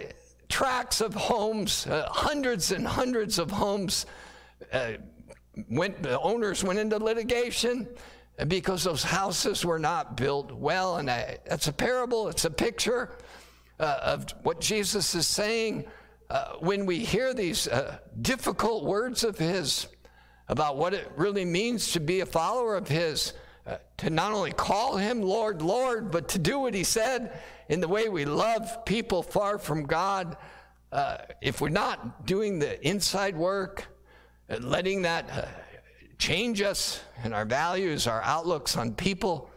tracts 0.49 1.01
of 1.01 1.15
homes, 1.15 1.87
uh, 1.87 2.09
hundreds 2.11 2.73
and 2.73 2.85
hundreds 2.85 3.39
of 3.39 3.49
homes, 3.53 4.07
uh, 4.73 4.95
went, 5.71 6.03
the 6.03 6.19
owners 6.19 6.65
went 6.65 6.81
into 6.81 6.99
litigation 6.99 7.87
because 8.49 8.85
those 8.85 9.03
houses 9.03 9.65
were 9.65 9.79
not 9.79 10.17
built 10.17 10.53
well. 10.53 10.97
And 10.97 11.11
I, 11.11 11.39
that's 11.47 11.69
a 11.69 11.73
parable, 11.73 12.29
it's 12.29 12.45
a 12.45 12.51
picture 12.51 13.11
uh, 13.81 13.99
of 14.03 14.27
what 14.43 14.61
Jesus 14.61 15.15
is 15.15 15.27
saying 15.27 15.87
uh, 16.29 16.55
when 16.61 16.87
we 16.87 16.99
hear 16.99 17.33
these 17.33 17.69
uh, 17.69 17.99
difficult 18.21 18.85
words 18.85 19.25
of 19.25 19.39
His 19.39 19.87
about 20.49 20.77
what 20.77 20.95
it 20.95 21.11
really 21.17 21.45
means 21.45 21.93
to 21.93 22.01
be 22.01 22.21
a 22.21 22.27
follower 22.27 22.77
of 22.77 22.89
His. 22.89 23.33
Uh, 23.67 23.79
to 23.97 24.11
not 24.11 24.33
only 24.33 24.53
call 24.53 24.97
him 24.97 25.21
Lord, 25.21 25.61
Lord, 25.61 26.13
but 26.13 26.29
to 26.29 26.39
do 26.39 26.61
what 26.61 26.73
he 26.73 26.85
said 26.85 27.41
in 27.69 27.81
the 27.81 27.89
way 27.89 28.09
we 28.09 28.25
love 28.25 28.85
people 28.85 29.25
far 29.25 29.59
from 29.59 29.87
God. 29.87 30.37
Uh, 30.93 31.17
if 31.41 31.61
we're 31.61 31.69
not 31.69 32.27
doing 32.27 32.61
the 32.61 32.87
inside 32.87 33.37
work, 33.37 33.85
uh, 34.49 34.59
letting 34.61 35.03
that 35.03 35.29
uh, 35.33 35.47
change 36.19 36.63
us 36.63 37.01
and 37.23 37.35
our 37.35 37.45
values, 37.45 38.07
our 38.07 38.23
outlooks 38.23 38.77
on 38.77 38.95
people, 38.95 39.51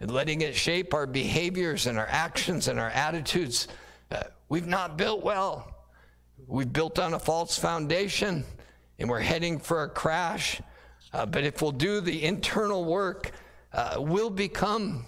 and 0.00 0.10
letting 0.10 0.40
it 0.40 0.54
shape 0.54 0.94
our 0.94 1.06
behaviors 1.06 1.86
and 1.86 1.98
our 1.98 2.08
actions 2.08 2.68
and 2.68 2.78
our 2.80 2.90
attitudes, 2.90 3.68
uh, 4.10 4.22
we've 4.48 4.66
not 4.66 4.96
built 4.96 5.22
well. 5.22 5.72
We've 6.46 6.72
built 6.72 6.98
on 6.98 7.14
a 7.14 7.18
false 7.18 7.56
foundation 7.56 8.44
and 8.98 9.08
we're 9.08 9.20
heading 9.20 9.58
for 9.58 9.84
a 9.84 9.88
crash. 9.88 10.60
Uh, 11.12 11.26
but 11.26 11.44
if 11.44 11.62
we'll 11.62 11.72
do 11.72 12.00
the 12.00 12.24
internal 12.24 12.84
work, 12.84 13.30
uh, 13.72 13.96
will 13.98 14.30
become 14.30 15.04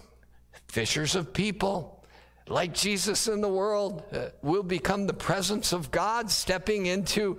fishers 0.68 1.14
of 1.14 1.32
people. 1.32 2.04
Like 2.48 2.72
Jesus 2.74 3.26
in 3.26 3.40
the 3.40 3.48
world, 3.48 4.04
uh, 4.12 4.28
will 4.42 4.62
become 4.62 5.06
the 5.06 5.14
presence 5.14 5.72
of 5.72 5.90
God 5.90 6.30
stepping 6.30 6.86
into 6.86 7.38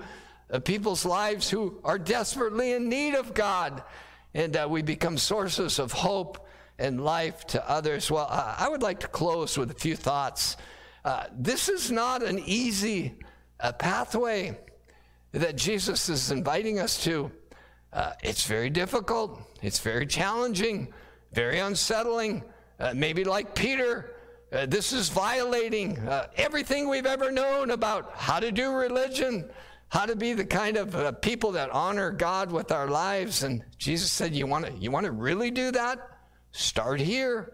uh, 0.51 0.59
people's 0.59 1.05
lives 1.05 1.49
who 1.49 1.79
are 1.83 1.97
desperately 1.97 2.73
in 2.73 2.89
need 2.89 3.15
of 3.15 3.33
God. 3.33 3.83
And 4.33 4.55
uh, 4.55 4.67
we 4.69 4.81
become 4.81 5.17
sources 5.17 5.79
of 5.79 5.91
hope 5.91 6.47
and 6.77 7.03
life 7.03 7.45
to 7.47 7.69
others. 7.69 8.11
Well, 8.11 8.27
I 8.29 8.67
would 8.67 8.81
like 8.81 8.99
to 9.01 9.07
close 9.07 9.57
with 9.57 9.71
a 9.71 9.75
few 9.75 9.95
thoughts. 9.95 10.57
Uh, 11.05 11.25
this 11.33 11.69
is 11.69 11.89
not 11.89 12.21
an 12.21 12.39
easy 12.39 13.15
uh, 13.59 13.71
pathway 13.71 14.57
that 15.31 15.55
Jesus 15.55 16.09
is 16.09 16.31
inviting 16.31 16.79
us 16.79 17.03
to. 17.05 17.31
Uh, 17.93 18.11
it's 18.23 18.45
very 18.45 18.69
difficult, 18.69 19.39
it's 19.61 19.79
very 19.79 20.05
challenging 20.05 20.93
very 21.35 21.59
unsettling. 21.59 22.43
Uh, 22.79 22.93
maybe 22.95 23.23
like 23.23 23.53
Peter, 23.53 24.15
uh, 24.51 24.65
this 24.65 24.93
is 24.93 25.09
violating 25.09 25.99
uh, 25.99 26.27
everything 26.37 26.89
we've 26.89 27.05
ever 27.05 27.29
known 27.29 27.71
about 27.71 28.13
how 28.15 28.39
to 28.39 28.51
do 28.51 28.71
religion, 28.71 29.49
how 29.95 30.05
to 30.05 30.15
be 30.17 30.33
the 30.33 30.43
kind 30.43 30.75
of 30.75 30.93
uh, 30.93 31.13
people 31.13 31.53
that 31.53 31.69
honor 31.69 32.11
God 32.11 32.51
with 32.51 32.69
our 32.73 32.89
lives. 32.89 33.43
And 33.43 33.63
Jesus 33.77 34.11
said, 34.11 34.35
"You 34.35 34.45
want 34.45 34.65
to 34.65 34.73
you 34.73 34.91
want 34.91 35.05
to 35.05 35.11
really 35.13 35.51
do 35.51 35.71
that? 35.71 35.99
Start 36.51 36.99
here. 36.99 37.53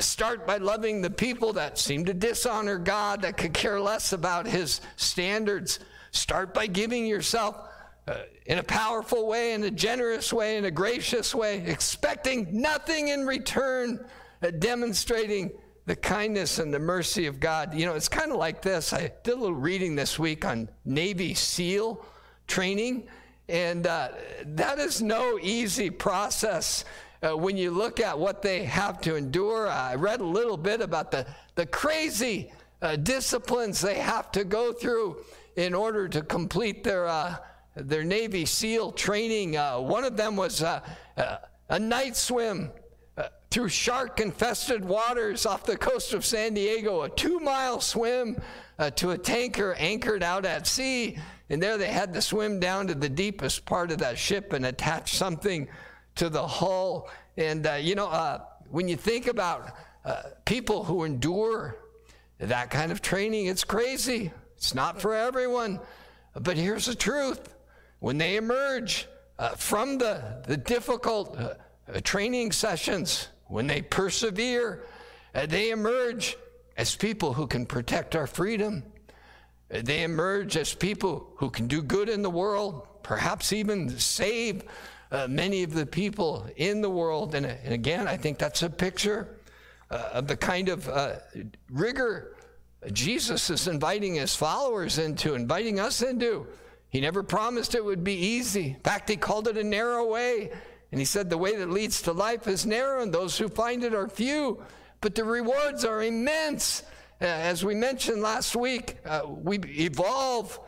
Start 0.00 0.46
by 0.46 0.56
loving 0.56 1.02
the 1.02 1.10
people 1.10 1.52
that 1.52 1.76
seem 1.76 2.06
to 2.06 2.14
dishonor 2.14 2.78
God, 2.78 3.20
that 3.22 3.36
could 3.36 3.52
care 3.52 3.78
less 3.78 4.14
about 4.14 4.46
His 4.46 4.80
standards. 4.96 5.78
Start 6.12 6.54
by 6.54 6.66
giving 6.66 7.04
yourself." 7.06 7.56
Uh, 8.08 8.20
in 8.46 8.58
a 8.58 8.62
powerful 8.62 9.26
way, 9.26 9.52
in 9.52 9.64
a 9.64 9.70
generous 9.70 10.32
way, 10.32 10.56
in 10.56 10.64
a 10.64 10.70
gracious 10.70 11.34
way, 11.34 11.62
expecting 11.66 12.46
nothing 12.52 13.08
in 13.08 13.26
return, 13.26 13.98
uh, 14.42 14.50
demonstrating 14.50 15.50
the 15.86 15.96
kindness 15.96 16.58
and 16.58 16.74
the 16.74 16.78
mercy 16.78 17.26
of 17.26 17.38
God. 17.40 17.72
You 17.72 17.86
know, 17.86 17.94
it's 17.94 18.08
kind 18.08 18.32
of 18.32 18.38
like 18.38 18.60
this. 18.60 18.92
I 18.92 19.12
did 19.22 19.34
a 19.34 19.36
little 19.36 19.54
reading 19.54 19.94
this 19.94 20.18
week 20.18 20.44
on 20.44 20.68
Navy 20.84 21.32
SEAL 21.32 22.04
training, 22.48 23.06
and 23.48 23.86
uh, 23.86 24.08
that 24.46 24.78
is 24.80 25.00
no 25.00 25.38
easy 25.40 25.90
process. 25.90 26.84
Uh, 27.22 27.36
when 27.36 27.56
you 27.56 27.70
look 27.70 28.00
at 28.00 28.18
what 28.18 28.42
they 28.42 28.64
have 28.64 29.00
to 29.02 29.14
endure, 29.14 29.68
I 29.68 29.94
read 29.94 30.20
a 30.20 30.26
little 30.26 30.56
bit 30.56 30.80
about 30.80 31.12
the, 31.12 31.24
the 31.54 31.66
crazy 31.66 32.52
uh, 32.82 32.96
disciplines 32.96 33.80
they 33.80 33.94
have 33.94 34.30
to 34.32 34.44
go 34.44 34.72
through 34.72 35.24
in 35.54 35.72
order 35.72 36.08
to 36.08 36.20
complete 36.20 36.84
their 36.84 37.06
uh, 37.06 37.36
their 37.76 38.04
Navy 38.04 38.44
SEAL 38.44 38.92
training. 38.92 39.56
Uh, 39.56 39.78
one 39.78 40.02
of 40.04 40.16
them 40.16 40.34
was 40.34 40.62
uh, 40.62 40.80
a 41.68 41.78
night 41.78 42.16
swim 42.16 42.70
through 43.50 43.68
shark 43.68 44.20
infested 44.20 44.84
waters 44.84 45.46
off 45.46 45.64
the 45.64 45.76
coast 45.76 46.14
of 46.14 46.24
San 46.24 46.54
Diego, 46.54 47.02
a 47.02 47.08
two 47.08 47.38
mile 47.40 47.80
swim 47.80 48.40
uh, 48.78 48.90
to 48.90 49.10
a 49.10 49.18
tanker 49.18 49.74
anchored 49.74 50.22
out 50.22 50.44
at 50.44 50.66
sea. 50.66 51.18
And 51.48 51.62
there 51.62 51.78
they 51.78 51.86
had 51.88 52.12
to 52.14 52.22
swim 52.22 52.58
down 52.60 52.88
to 52.88 52.94
the 52.94 53.08
deepest 53.08 53.64
part 53.64 53.90
of 53.90 53.98
that 53.98 54.18
ship 54.18 54.52
and 54.52 54.66
attach 54.66 55.14
something 55.14 55.68
to 56.16 56.28
the 56.28 56.46
hull. 56.46 57.08
And, 57.36 57.66
uh, 57.66 57.74
you 57.74 57.94
know, 57.94 58.40
when 58.70 58.88
you 58.88 58.96
think 58.96 59.28
about 59.28 59.76
people 60.44 60.82
who 60.82 61.04
endure 61.04 61.76
that 62.38 62.70
kind 62.70 62.90
of 62.90 63.00
training, 63.00 63.46
it's 63.46 63.64
crazy. 63.64 64.32
It's 64.56 64.74
not 64.74 65.00
for 65.00 65.14
everyone. 65.14 65.80
But 66.34 66.56
here's 66.56 66.86
the 66.86 66.94
truth 66.94 67.54
when 68.00 68.18
they 68.18 68.36
emerge 68.36 69.06
uh, 69.38 69.50
from 69.50 69.98
the, 69.98 70.42
the 70.46 70.56
difficult 70.56 71.38
uh, 71.38 71.54
uh, 71.92 72.00
training 72.02 72.52
sessions, 72.52 73.28
when 73.48 73.66
they 73.66 73.82
persevere, 73.82 74.84
uh, 75.34 75.46
they 75.46 75.70
emerge 75.70 76.36
as 76.76 76.94
people 76.96 77.32
who 77.32 77.46
can 77.46 77.66
protect 77.66 78.16
our 78.16 78.26
freedom. 78.26 78.82
Uh, 79.72 79.80
they 79.82 80.02
emerge 80.02 80.56
as 80.56 80.74
people 80.74 81.32
who 81.36 81.50
can 81.50 81.66
do 81.66 81.82
good 81.82 82.08
in 82.08 82.22
the 82.22 82.30
world, 82.30 82.86
perhaps 83.02 83.52
even 83.52 83.90
save 83.98 84.64
uh, 85.12 85.26
many 85.28 85.62
of 85.62 85.72
the 85.72 85.86
people 85.86 86.46
in 86.56 86.80
the 86.80 86.90
world. 86.90 87.34
And, 87.34 87.46
and 87.46 87.72
again, 87.72 88.08
I 88.08 88.16
think 88.16 88.38
that's 88.38 88.62
a 88.62 88.70
picture 88.70 89.28
of 89.88 90.26
the 90.26 90.36
kind 90.36 90.68
of 90.68 90.90
rigor 91.70 92.36
Jesus 92.92 93.50
is 93.50 93.68
inviting 93.68 94.14
his 94.14 94.34
followers 94.34 94.98
into, 94.98 95.34
inviting 95.34 95.80
us 95.80 96.02
into. 96.02 96.46
He 96.88 97.00
never 97.00 97.22
promised 97.22 97.74
it 97.74 97.84
would 97.84 98.04
be 98.04 98.14
easy. 98.14 98.68
In 98.68 98.80
fact, 98.80 99.08
he 99.08 99.16
called 99.16 99.48
it 99.48 99.56
a 99.56 99.64
narrow 99.64 100.06
way. 100.06 100.52
And 100.92 101.00
he 101.00 101.04
said, 101.04 101.30
The 101.30 101.38
way 101.38 101.56
that 101.56 101.70
leads 101.70 102.02
to 102.02 102.12
life 102.12 102.46
is 102.46 102.66
narrow, 102.66 103.02
and 103.02 103.12
those 103.12 103.38
who 103.38 103.48
find 103.48 103.84
it 103.84 103.94
are 103.94 104.08
few. 104.08 104.62
But 105.00 105.14
the 105.14 105.24
rewards 105.24 105.84
are 105.84 106.02
immense. 106.02 106.82
Uh, 107.20 107.24
as 107.24 107.64
we 107.64 107.74
mentioned 107.74 108.22
last 108.22 108.56
week, 108.56 108.98
uh, 109.04 109.22
we 109.26 109.58
evolve, 109.58 110.58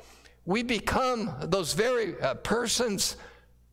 we 0.47 0.63
become 0.63 1.35
those 1.43 1.75
very 1.75 2.21
uh, 2.21 2.35
persons 2.35 3.17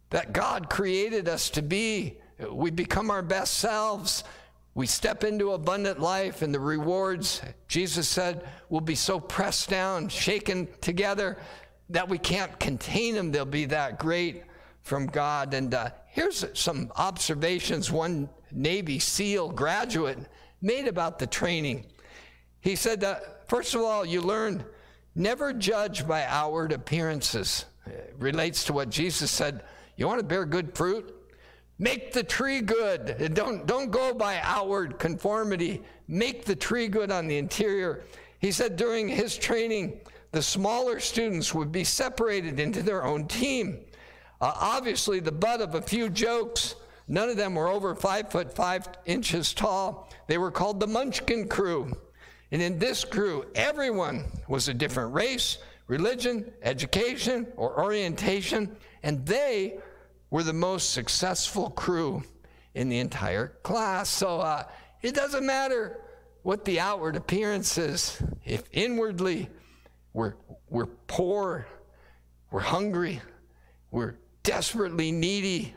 that 0.09 0.33
God 0.33 0.69
created 0.69 1.27
us 1.27 1.49
to 1.51 1.61
be. 1.61 2.17
We 2.51 2.69
become 2.71 3.09
our 3.09 3.21
best 3.21 3.55
selves. 3.57 4.23
We 4.73 4.87
step 4.87 5.23
into 5.23 5.53
abundant 5.53 6.01
life, 6.01 6.41
and 6.41 6.53
the 6.53 6.59
rewards, 6.59 7.41
Jesus 7.69 8.09
said, 8.09 8.45
will 8.69 8.81
be 8.81 8.95
so 8.95 9.21
pressed 9.21 9.69
down, 9.69 10.09
shaken 10.09 10.67
together 10.81 11.37
that 11.89 12.09
we 12.09 12.17
can't 12.17 12.59
contain 12.59 13.15
them. 13.15 13.31
They'll 13.31 13.45
be 13.45 13.65
that 13.65 13.99
great 13.99 14.43
from 14.85 15.07
God. 15.07 15.55
And 15.55 15.73
uh, 15.73 15.89
here's 16.07 16.45
some 16.53 16.91
observations 16.95 17.91
one 17.91 18.29
Navy 18.51 18.99
SEAL 18.99 19.49
graduate 19.49 20.19
made 20.61 20.87
about 20.87 21.19
the 21.19 21.27
training. 21.27 21.87
He 22.61 22.75
said 22.75 23.01
that, 23.01 23.49
first 23.49 23.73
of 23.73 23.81
all, 23.81 24.05
you 24.05 24.21
learn 24.21 24.63
never 25.15 25.51
judge 25.53 26.07
by 26.07 26.23
outward 26.25 26.71
appearances. 26.71 27.65
It 27.87 28.15
relates 28.19 28.63
to 28.65 28.73
what 28.73 28.89
Jesus 28.89 29.31
said. 29.31 29.63
You 29.97 30.07
want 30.07 30.19
to 30.19 30.25
bear 30.25 30.45
good 30.45 30.75
fruit? 30.75 31.13
Make 31.79 32.13
the 32.13 32.23
tree 32.23 32.61
good. 32.61 33.33
Don't, 33.33 33.65
don't 33.65 33.89
go 33.89 34.13
by 34.13 34.39
outward 34.43 34.99
conformity. 34.99 35.81
Make 36.07 36.45
the 36.45 36.55
tree 36.55 36.87
good 36.87 37.11
on 37.11 37.27
the 37.27 37.37
interior. 37.37 38.03
He 38.39 38.51
said 38.51 38.75
during 38.75 39.07
his 39.07 39.35
training, 39.35 39.99
the 40.31 40.43
smaller 40.43 40.99
students 40.99 41.55
would 41.55 41.71
be 41.71 41.83
separated 41.83 42.59
into 42.59 42.83
their 42.83 43.03
own 43.03 43.27
team. 43.27 43.79
Uh, 44.41 44.51
obviously, 44.55 45.19
the 45.19 45.31
butt 45.31 45.61
of 45.61 45.75
a 45.75 45.81
few 45.81 46.09
jokes. 46.09 46.75
None 47.07 47.29
of 47.29 47.37
them 47.37 47.55
were 47.55 47.67
over 47.67 47.93
five 47.95 48.31
foot 48.31 48.55
five 48.55 48.87
inches 49.05 49.53
tall. 49.53 50.09
They 50.27 50.37
were 50.37 50.51
called 50.51 50.79
the 50.79 50.87
Munchkin 50.87 51.47
Crew. 51.47 51.93
And 52.51 52.61
in 52.61 52.79
this 52.79 53.03
crew, 53.03 53.45
everyone 53.55 54.25
was 54.47 54.67
a 54.67 54.73
different 54.73 55.13
race, 55.13 55.57
religion, 55.87 56.51
education, 56.61 57.47
or 57.57 57.79
orientation, 57.79 58.75
and 59.03 59.25
they 59.25 59.79
were 60.29 60.43
the 60.43 60.53
most 60.53 60.91
successful 60.91 61.69
crew 61.69 62.23
in 62.73 62.89
the 62.89 62.99
entire 62.99 63.49
class. 63.63 64.09
So 64.09 64.39
uh, 64.39 64.63
it 65.01 65.15
doesn't 65.15 65.45
matter 65.45 65.99
what 66.43 66.65
the 66.65 66.79
outward 66.79 67.15
appearance 67.15 67.77
is, 67.77 68.21
if 68.43 68.63
inwardly 68.71 69.49
we're, 70.13 70.35
we're 70.69 70.85
poor, 70.85 71.65
we're 72.51 72.59
hungry, 72.59 73.19
we're 73.89 74.15
desperately 74.45 75.11
needy, 75.11 75.73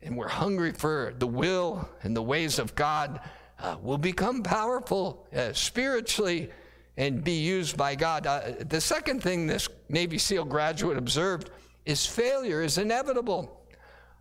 and 0.00 0.16
we're 0.16 0.28
hungry 0.28 0.72
for 0.72 1.12
the 1.18 1.26
will 1.26 1.86
and 2.02 2.16
the 2.16 2.22
ways 2.22 2.58
of 2.58 2.74
God, 2.74 3.20
uh, 3.58 3.76
we'll 3.82 3.98
become 3.98 4.42
powerful 4.42 5.26
uh, 5.36 5.52
spiritually 5.52 6.50
and 6.96 7.22
be 7.22 7.32
used 7.32 7.76
by 7.76 7.96
God. 7.96 8.26
Uh, 8.26 8.52
the 8.68 8.80
second 8.80 9.22
thing 9.22 9.46
this 9.46 9.68
Navy 9.88 10.18
SEAL 10.18 10.44
graduate 10.44 10.96
observed 10.96 11.50
is 11.84 12.06
failure 12.06 12.62
is 12.62 12.78
inevitable. 12.78 13.60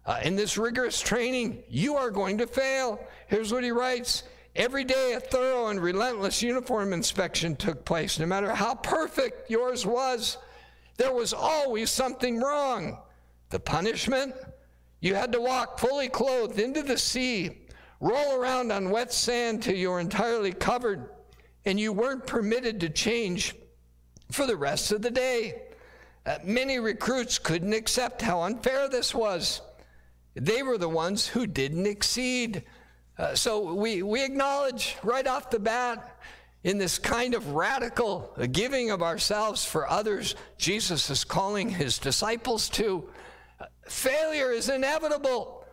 Uh, 0.05 0.19
in 0.23 0.35
this 0.35 0.57
rigorous 0.57 0.99
training, 0.99 1.61
you 1.69 1.95
are 1.95 2.09
going 2.09 2.39
to 2.39 2.47
fail. 2.47 2.99
Here's 3.27 3.53
what 3.53 3.63
he 3.63 3.71
writes 3.71 4.23
Every 4.55 4.83
day, 4.83 5.13
a 5.13 5.19
thorough 5.19 5.67
and 5.67 5.79
relentless 5.79 6.41
uniform 6.41 6.91
inspection 6.91 7.55
took 7.55 7.85
place. 7.85 8.17
No 8.17 8.25
matter 8.25 8.55
how 8.55 8.73
perfect 8.73 9.51
yours 9.51 9.85
was, 9.85 10.39
there 10.95 11.13
was 11.13 11.31
always 11.31 11.91
something 11.91 12.39
wrong. 12.39 12.97
The 13.49 13.59
punishment? 13.59 14.33
You 14.99 15.15
had 15.15 15.31
to 15.31 15.41
walk 15.41 15.79
fully 15.79 16.09
clothed 16.09 16.59
into 16.59 16.81
the 16.81 16.97
sea, 16.97 17.67
roll 17.99 18.35
around 18.35 18.71
on 18.71 18.89
wet 18.89 19.13
sand 19.13 19.63
till 19.63 19.75
you 19.75 19.91
were 19.91 19.99
entirely 19.99 20.51
covered, 20.51 21.09
and 21.65 21.79
you 21.79 21.93
weren't 21.93 22.25
permitted 22.25 22.79
to 22.81 22.89
change 22.89 23.55
for 24.31 24.45
the 24.45 24.57
rest 24.57 24.91
of 24.91 25.01
the 25.01 25.11
day. 25.11 25.61
Uh, 26.25 26.39
many 26.43 26.79
recruits 26.79 27.39
couldn't 27.39 27.73
accept 27.73 28.21
how 28.21 28.41
unfair 28.41 28.89
this 28.89 29.15
was. 29.15 29.61
They 30.35 30.61
were 30.61 30.77
the 30.77 30.89
ones 30.89 31.25
who 31.25 31.47
didn't 31.47 31.85
exceed. 31.85 32.63
Uh, 33.17 33.33
so 33.33 33.73
we, 33.73 34.03
we 34.03 34.23
acknowledge 34.23 34.97
right 35.03 35.25
off 35.25 35.49
the 35.49 35.59
bat 35.59 36.17
in 36.63 36.77
this 36.77 36.99
kind 36.99 37.33
of 37.33 37.51
radical 37.51 38.35
giving 38.51 38.91
of 38.91 39.01
ourselves 39.01 39.63
for 39.63 39.89
others, 39.89 40.35
Jesus 40.57 41.09
is 41.09 41.23
calling 41.23 41.69
his 41.69 41.97
disciples 41.97 42.67
to. 42.69 43.09
Failure 43.89 44.51
is 44.51 44.69
inevitable. 44.69 45.65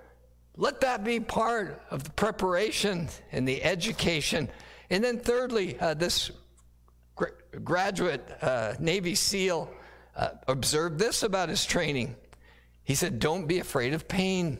Let 0.56 0.80
that 0.82 1.02
be 1.02 1.18
part 1.20 1.82
of 1.90 2.04
the 2.04 2.10
preparation 2.10 3.08
and 3.32 3.46
the 3.46 3.62
education. 3.62 4.48
And 4.90 5.02
then, 5.02 5.18
thirdly, 5.18 5.78
uh, 5.80 5.94
this 5.94 6.30
gr- 7.16 7.26
graduate 7.64 8.26
uh, 8.40 8.74
Navy 8.78 9.14
SEAL 9.14 9.68
uh, 10.16 10.28
observed 10.46 10.98
this 10.98 11.22
about 11.22 11.48
his 11.48 11.64
training. 11.64 12.14
He 12.84 12.94
said, 12.94 13.18
Don't 13.18 13.46
be 13.46 13.58
afraid 13.58 13.94
of 13.94 14.06
pain. 14.06 14.58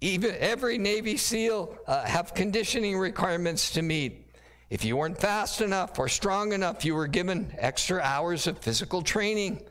Even 0.00 0.36
every 0.38 0.78
Navy 0.78 1.16
SEAL 1.16 1.76
uh, 1.86 2.04
have 2.04 2.34
conditioning 2.34 2.98
requirements 2.98 3.70
to 3.72 3.82
meet. 3.82 4.26
If 4.68 4.84
you 4.84 4.96
weren't 4.96 5.18
fast 5.18 5.60
enough 5.60 5.98
or 5.98 6.08
strong 6.08 6.52
enough, 6.52 6.84
you 6.84 6.94
were 6.94 7.06
given 7.06 7.54
extra 7.58 8.00
hours 8.00 8.46
of 8.46 8.58
physical 8.58 9.00
training. 9.00 9.62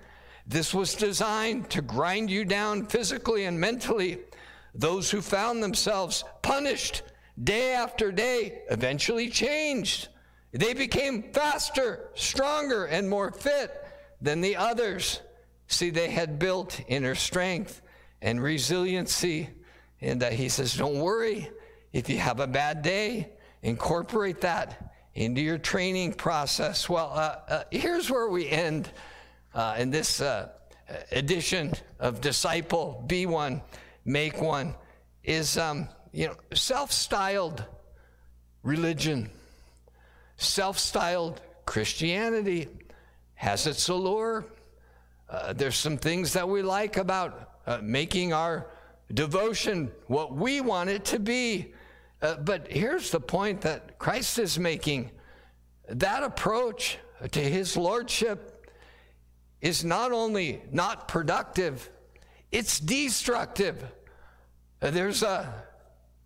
This 0.47 0.73
was 0.73 0.93
designed 0.93 1.69
to 1.71 1.81
grind 1.81 2.29
you 2.29 2.45
down 2.45 2.85
physically 2.85 3.45
and 3.45 3.59
mentally. 3.59 4.19
Those 4.73 5.09
who 5.09 5.21
found 5.21 5.63
themselves 5.63 6.23
punished 6.41 7.01
day 7.41 7.73
after 7.73 8.11
day 8.11 8.61
eventually 8.69 9.29
changed. 9.29 10.09
They 10.51 10.73
became 10.73 11.33
faster, 11.33 12.09
stronger, 12.13 12.85
and 12.85 13.09
more 13.09 13.31
fit 13.31 13.71
than 14.21 14.41
the 14.41 14.55
others. 14.55 15.21
See, 15.67 15.89
they 15.89 16.09
had 16.09 16.39
built 16.39 16.79
inner 16.87 17.15
strength 17.15 17.81
and 18.21 18.41
resiliency. 18.41 19.49
And 20.01 20.21
uh, 20.23 20.29
he 20.29 20.49
says, 20.49 20.75
Don't 20.75 20.99
worry. 20.99 21.49
If 21.91 22.09
you 22.09 22.17
have 22.17 22.39
a 22.39 22.47
bad 22.47 22.81
day, 22.81 23.29
incorporate 23.63 24.41
that 24.41 24.91
into 25.13 25.41
your 25.41 25.57
training 25.57 26.13
process. 26.13 26.89
Well, 26.89 27.11
uh, 27.13 27.37
uh, 27.47 27.63
here's 27.71 28.11
where 28.11 28.29
we 28.29 28.49
end 28.49 28.89
uh, 29.55 29.75
in 29.79 29.89
this 29.89 30.21
uh, 30.21 30.49
edition 31.11 31.73
of 31.99 32.21
Disciple 32.21 33.03
Be 33.07 33.25
One, 33.25 33.61
Make 34.03 34.41
One, 34.41 34.75
is 35.23 35.57
um, 35.57 35.87
you 36.11 36.27
know 36.27 36.35
self-styled 36.53 37.63
religion, 38.63 39.29
self-styled 40.35 41.41
Christianity 41.65 42.67
has 43.35 43.65
its 43.65 43.87
allure. 43.87 44.45
Uh, 45.29 45.53
there's 45.53 45.77
some 45.77 45.97
things 45.97 46.33
that 46.33 46.47
we 46.47 46.61
like 46.61 46.97
about 46.97 47.51
uh, 47.65 47.79
making 47.81 48.33
our 48.33 48.67
devotion 49.13 49.91
what 50.07 50.35
we 50.35 50.61
want 50.61 50.89
it 50.89 51.05
to 51.05 51.19
be. 51.19 51.73
Uh, 52.21 52.35
but 52.35 52.67
here's 52.71 53.09
the 53.09 53.19
point 53.19 53.61
that 53.61 53.97
Christ 53.97 54.37
is 54.37 54.59
making 54.59 55.11
that 55.89 56.23
approach 56.23 56.97
to 57.31 57.39
his 57.39 57.77
lordship 57.77 58.54
is 59.61 59.83
not 59.83 60.11
only 60.11 60.61
not 60.71 61.07
productive, 61.07 61.89
it's 62.51 62.79
destructive. 62.79 63.83
Uh, 64.81 64.91
there's 64.91 65.23
a, 65.23 65.53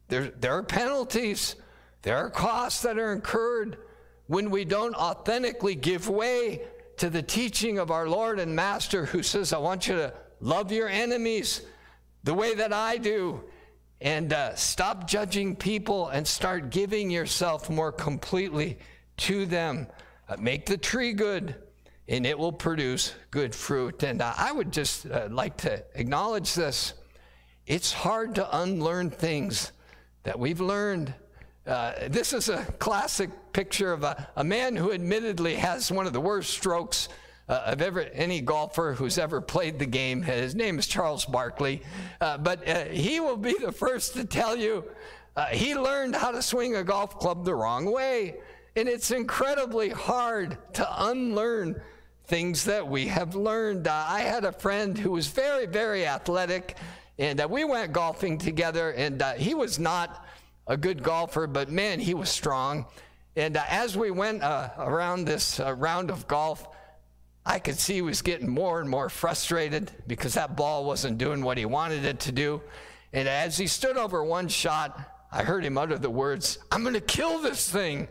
there, 0.07 0.27
there 0.27 0.53
are 0.53 0.63
penalties, 0.63 1.55
there 2.01 2.17
are 2.17 2.29
costs 2.29 2.81
that 2.83 2.97
are 2.97 3.13
incurred 3.13 3.77
when 4.27 4.51
we 4.51 4.65
don't 4.65 4.95
authentically 4.95 5.75
give 5.75 6.09
way 6.09 6.61
to 6.97 7.09
the 7.09 7.21
teaching 7.21 7.79
of 7.79 7.91
our 7.91 8.07
Lord 8.07 8.39
and 8.39 8.55
Master 8.55 9.05
who 9.05 9.23
says, 9.23 9.53
I 9.53 9.57
want 9.57 9.87
you 9.87 9.95
to 9.95 10.13
love 10.39 10.71
your 10.71 10.87
enemies 10.87 11.61
the 12.23 12.33
way 12.33 12.53
that 12.55 12.73
I 12.73 12.97
do 12.97 13.43
and 14.01 14.31
uh, 14.31 14.55
stop 14.55 15.07
judging 15.07 15.55
people 15.55 16.09
and 16.09 16.27
start 16.27 16.69
giving 16.69 17.09
yourself 17.09 17.69
more 17.69 17.91
completely 17.91 18.79
to 19.17 19.45
them. 19.45 19.87
Uh, 20.27 20.37
make 20.39 20.65
the 20.65 20.77
tree 20.77 21.13
good 21.13 21.55
and 22.09 22.25
it 22.25 22.37
will 22.37 22.51
produce 22.51 23.13
good 23.29 23.53
fruit. 23.53 24.01
And 24.03 24.21
uh, 24.21 24.33
I 24.35 24.51
would 24.51 24.73
just 24.73 25.05
uh, 25.05 25.27
like 25.29 25.57
to 25.57 25.83
acknowledge 25.93 26.55
this. 26.55 26.95
It's 27.67 27.93
hard 27.93 28.35
to 28.35 28.59
unlearn 28.61 29.11
things 29.11 29.71
that 30.23 30.37
we've 30.37 30.59
learned 30.59 31.13
uh, 31.67 31.93
this 32.09 32.33
is 32.33 32.49
a 32.49 32.65
classic 32.79 33.29
picture 33.53 33.93
of 33.93 34.03
a, 34.03 34.27
a, 34.37 34.43
man 34.43 34.75
who 34.75 34.91
admittedly 34.91 35.53
has 35.53 35.91
one 35.91 36.07
of 36.07 36.13
the 36.13 36.19
worst 36.19 36.49
strokes 36.49 37.09
uh, 37.47 37.61
of 37.65 37.81
ever 37.81 38.01
any 38.13 38.41
golfer 38.41 38.93
who's 38.93 39.19
ever 39.19 39.39
played 39.39 39.77
the 39.77 39.85
game. 39.85 40.23
His 40.23 40.55
name 40.55 40.79
is 40.79 40.87
Charles 40.87 41.25
Barkley, 41.25 41.83
uh, 42.21 42.39
but 42.39 42.67
uh, 42.67 42.85
he 42.85 43.19
will 43.19 43.37
be 43.37 43.53
the 43.53 43.71
first 43.71 44.13
to 44.15 44.25
tell 44.25 44.55
you 44.55 44.83
he 45.51 45.75
learned 45.75 46.15
how 46.15 46.31
to 46.31 46.41
swing 46.41 46.75
a 46.75 46.83
golf 46.83 47.19
club 47.19 47.45
the 47.45 47.53
wrong 47.53 47.85
way, 47.85 48.37
and 48.75 48.89
it's 48.89 49.11
incredibly 49.11 49.89
hard 49.89 50.57
to 50.73 51.05
unlearn 51.05 51.79
things 52.29 52.65
that 52.65 52.87
we 52.87 53.07
have 53.07 53.35
learned. 53.35 53.87
I 53.87 54.21
had 54.21 54.45
a 54.45 54.51
friend 54.51 54.97
who 54.97 55.11
was 55.11 55.27
very, 55.27 55.65
very 55.65 56.05
athletic, 56.05 56.77
and 57.17 57.43
we 57.49 57.65
went 57.65 57.91
golfing 57.91 58.37
together, 58.37 58.91
and 58.91 59.21
he 59.37 59.55
was 59.55 59.79
not 59.79 60.25
a 60.67 60.77
good 60.77 61.01
golfer, 61.01 61.47
but 61.47 61.69
man, 61.69 61.99
he 61.99 62.13
was 62.13 62.29
strong. 62.29 62.85
And 63.35 63.57
uh, 63.57 63.63
as 63.67 63.97
we 63.97 64.11
went 64.11 64.43
uh, 64.43 64.69
around 64.77 65.25
this 65.25 65.59
uh, 65.59 65.73
round 65.73 66.11
of 66.11 66.27
golf, 66.27 66.67
I 67.45 67.57
could 67.57 67.79
see 67.79 67.95
he 67.95 68.01
was 68.03 68.21
getting 68.21 68.47
more 68.47 68.79
and 68.79 68.87
more 68.87 69.09
frustrated 69.09 69.91
because 70.05 70.35
that 70.35 70.55
ball 70.55 70.85
wasn't 70.85 71.17
doing 71.17 71.41
what 71.41 71.57
he 71.57 71.65
wanted 71.65 72.05
it 72.05 72.19
to 72.21 72.31
do. 72.31 72.61
And 73.11 73.27
as 73.27 73.57
he 73.57 73.65
stood 73.65 73.97
over 73.97 74.23
one 74.23 74.47
shot, 74.47 74.99
I 75.31 75.43
heard 75.43 75.65
him 75.65 75.77
utter 75.77 75.97
the 75.97 76.09
words, 76.11 76.59
I'm 76.71 76.83
going 76.83 76.93
to 76.93 77.01
kill 77.01 77.39
this 77.39 77.67
thing. 77.67 78.07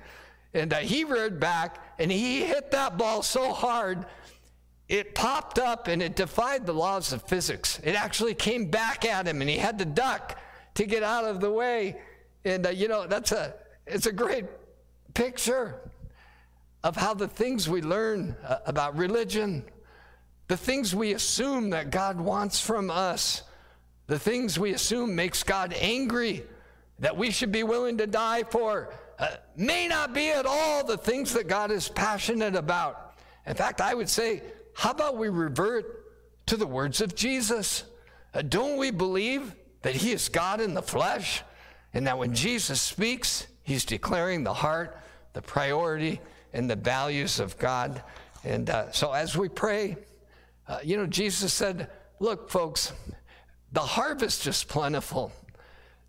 And 0.54 0.72
uh, 0.72 0.78
he 0.78 1.04
reared 1.04 1.38
back 1.38 1.78
and 1.98 2.10
he 2.10 2.44
hit 2.44 2.70
that 2.70 2.96
ball 2.96 3.22
so 3.22 3.52
hard, 3.52 4.06
it 4.88 5.14
popped 5.14 5.58
up 5.58 5.88
and 5.88 6.02
it 6.02 6.16
defied 6.16 6.64
the 6.64 6.72
laws 6.72 7.12
of 7.12 7.22
physics. 7.22 7.80
It 7.84 7.94
actually 7.94 8.34
came 8.34 8.66
back 8.66 9.04
at 9.04 9.26
him 9.26 9.40
and 9.40 9.50
he 9.50 9.58
had 9.58 9.78
to 9.80 9.84
duck 9.84 10.38
to 10.74 10.86
get 10.86 11.02
out 11.02 11.24
of 11.24 11.40
the 11.40 11.50
way. 11.50 12.00
And, 12.44 12.66
uh, 12.66 12.70
you 12.70 12.88
know, 12.88 13.06
that's 13.06 13.32
a, 13.32 13.54
it's 13.86 14.06
a 14.06 14.12
great 14.12 14.46
picture 15.12 15.80
of 16.84 16.96
how 16.96 17.14
the 17.14 17.28
things 17.28 17.68
we 17.68 17.82
learn 17.82 18.36
uh, 18.46 18.58
about 18.64 18.96
religion, 18.96 19.64
the 20.46 20.56
things 20.56 20.94
we 20.94 21.12
assume 21.12 21.70
that 21.70 21.90
God 21.90 22.20
wants 22.20 22.60
from 22.60 22.90
us, 22.90 23.42
the 24.06 24.18
things 24.18 24.58
we 24.58 24.72
assume 24.72 25.14
makes 25.14 25.42
God 25.42 25.74
angry, 25.78 26.44
that 27.00 27.16
we 27.16 27.30
should 27.30 27.52
be 27.52 27.62
willing 27.62 27.98
to 27.98 28.06
die 28.06 28.44
for, 28.44 28.94
uh, 29.18 29.28
may 29.56 29.88
not 29.88 30.14
be 30.14 30.30
at 30.30 30.46
all 30.46 30.84
the 30.84 30.96
things 30.96 31.32
that 31.34 31.48
God 31.48 31.70
is 31.70 31.88
passionate 31.88 32.54
about. 32.54 33.14
In 33.46 33.54
fact, 33.54 33.80
I 33.80 33.94
would 33.94 34.08
say, 34.08 34.42
how 34.74 34.90
about 34.90 35.16
we 35.16 35.28
revert 35.28 36.46
to 36.46 36.56
the 36.56 36.66
words 36.66 37.00
of 37.00 37.14
Jesus? 37.14 37.84
Uh, 38.32 38.42
don't 38.42 38.76
we 38.76 38.90
believe 38.90 39.54
that 39.82 39.96
He 39.96 40.12
is 40.12 40.28
God 40.28 40.60
in 40.60 40.74
the 40.74 40.82
flesh? 40.82 41.42
And 41.94 42.06
that 42.06 42.18
when 42.18 42.34
Jesus 42.34 42.80
speaks, 42.80 43.46
He's 43.62 43.84
declaring 43.84 44.44
the 44.44 44.54
heart, 44.54 44.98
the 45.32 45.42
priority, 45.42 46.20
and 46.52 46.70
the 46.70 46.76
values 46.76 47.40
of 47.40 47.58
God. 47.58 48.02
And 48.44 48.70
uh, 48.70 48.92
so 48.92 49.12
as 49.12 49.36
we 49.36 49.48
pray, 49.48 49.96
uh, 50.68 50.78
you 50.82 50.96
know, 50.96 51.06
Jesus 51.06 51.52
said, 51.52 51.90
Look, 52.20 52.50
folks, 52.50 52.92
the 53.72 53.80
harvest 53.80 54.46
is 54.46 54.64
plentiful. 54.64 55.32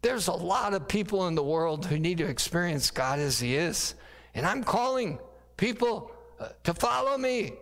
There's 0.01 0.27
a 0.27 0.33
lot 0.33 0.73
of 0.73 0.87
people 0.87 1.27
in 1.27 1.35
the 1.35 1.43
world 1.43 1.85
who 1.85 1.99
need 1.99 2.19
to 2.19 2.25
experience 2.25 2.91
God 2.91 3.19
as 3.19 3.39
He 3.39 3.55
is. 3.55 3.95
And 4.33 4.45
I'm 4.45 4.63
calling 4.63 5.19
people 5.57 6.11
uh, 6.39 6.49
to 6.63 6.73
follow 6.73 7.17
me, 7.17 7.53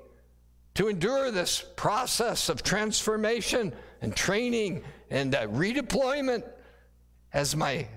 to 0.76 0.88
endure 0.88 1.32
this 1.32 1.66
process 1.76 2.50
of 2.50 2.62
transformation 2.62 3.74
and 4.02 4.16
training 4.16 4.84
and 5.10 5.34
uh, 5.34 5.48
redeployment 5.48 6.44
as 7.34 7.56
my 7.56 7.88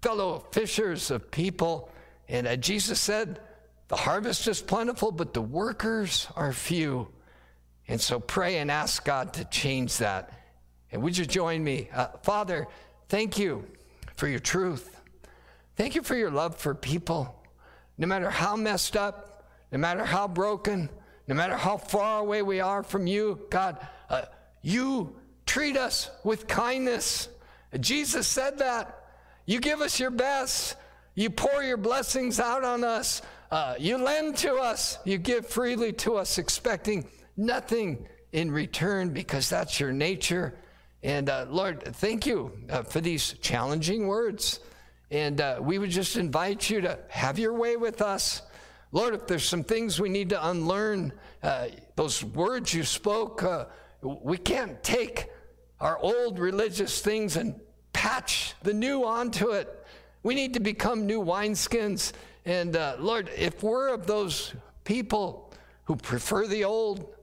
fellow 0.00 0.46
fishers 0.52 1.10
of 1.10 1.30
people. 1.30 1.90
And 2.28 2.46
uh, 2.46 2.56
Jesus 2.56 2.98
said, 2.98 3.40
The 3.88 3.96
harvest 3.96 4.48
is 4.48 4.62
plentiful, 4.62 5.12
but 5.12 5.34
the 5.34 5.42
workers 5.42 6.28
are 6.36 6.52
few. 6.52 7.08
And 7.86 8.00
so 8.00 8.20
pray 8.20 8.58
and 8.58 8.70
ask 8.70 9.04
God 9.04 9.34
to 9.34 9.44
change 9.46 9.98
that. 9.98 10.32
And 10.90 11.02
would 11.02 11.16
you 11.16 11.26
join 11.26 11.62
me? 11.62 11.88
Uh, 11.92 12.08
Father, 12.22 12.66
thank 13.08 13.38
you 13.38 13.64
for 14.16 14.28
your 14.28 14.40
truth. 14.40 15.00
Thank 15.76 15.94
you 15.94 16.02
for 16.02 16.16
your 16.16 16.30
love 16.30 16.56
for 16.56 16.74
people. 16.74 17.34
No 17.96 18.06
matter 18.06 18.30
how 18.30 18.56
messed 18.56 18.96
up, 18.96 19.48
no 19.70 19.78
matter 19.78 20.04
how 20.04 20.28
broken, 20.28 20.88
no 21.26 21.34
matter 21.34 21.56
how 21.56 21.76
far 21.76 22.20
away 22.20 22.42
we 22.42 22.60
are 22.60 22.82
from 22.82 23.06
you, 23.06 23.46
God, 23.50 23.86
uh, 24.08 24.22
you 24.62 25.14
treat 25.46 25.76
us 25.76 26.10
with 26.24 26.48
kindness. 26.48 27.28
Jesus 27.80 28.26
said 28.26 28.58
that. 28.58 28.94
You 29.46 29.60
give 29.60 29.80
us 29.80 30.00
your 30.00 30.10
best. 30.10 30.76
You 31.14 31.30
pour 31.30 31.62
your 31.62 31.76
blessings 31.76 32.38
out 32.38 32.64
on 32.64 32.84
us. 32.84 33.22
Uh, 33.50 33.74
you 33.78 33.98
lend 33.98 34.36
to 34.38 34.54
us. 34.56 34.98
You 35.04 35.18
give 35.18 35.46
freely 35.46 35.92
to 35.94 36.16
us, 36.16 36.38
expecting 36.38 37.08
nothing 37.36 38.06
in 38.32 38.50
return 38.50 39.10
because 39.10 39.48
that's 39.48 39.80
your 39.80 39.92
nature. 39.92 40.54
And 41.02 41.30
uh, 41.30 41.46
Lord, 41.48 41.84
thank 41.84 42.26
you 42.26 42.52
uh, 42.70 42.82
for 42.82 43.00
these 43.00 43.34
challenging 43.40 44.06
words. 44.06 44.60
And 45.10 45.40
uh, 45.40 45.58
we 45.60 45.78
would 45.78 45.90
just 45.90 46.16
invite 46.16 46.68
you 46.68 46.80
to 46.82 46.98
have 47.08 47.38
your 47.38 47.54
way 47.54 47.76
with 47.76 48.02
us. 48.02 48.42
Lord, 48.90 49.14
if 49.14 49.26
there's 49.26 49.44
some 49.44 49.64
things 49.64 50.00
we 50.00 50.08
need 50.08 50.30
to 50.30 50.48
unlearn, 50.48 51.12
uh, 51.42 51.68
those 51.94 52.24
words 52.24 52.74
you 52.74 52.84
spoke, 52.84 53.42
uh, 53.42 53.66
we 54.02 54.38
can't 54.38 54.82
take 54.82 55.28
our 55.80 55.98
old 55.98 56.38
religious 56.38 57.00
things 57.00 57.36
and 57.36 57.54
patch 57.92 58.54
the 58.62 58.72
new 58.74 59.04
onto 59.04 59.50
it. 59.50 59.86
We 60.22 60.34
need 60.34 60.54
to 60.54 60.60
become 60.60 61.06
new 61.06 61.22
wineskins. 61.22 62.12
And 62.44 62.76
uh, 62.76 62.96
Lord, 62.98 63.30
if 63.36 63.62
we're 63.62 63.88
of 63.88 64.06
those 64.06 64.54
people 64.84 65.52
who 65.84 65.96
prefer 65.96 66.46
the 66.46 66.64
old, 66.64 67.14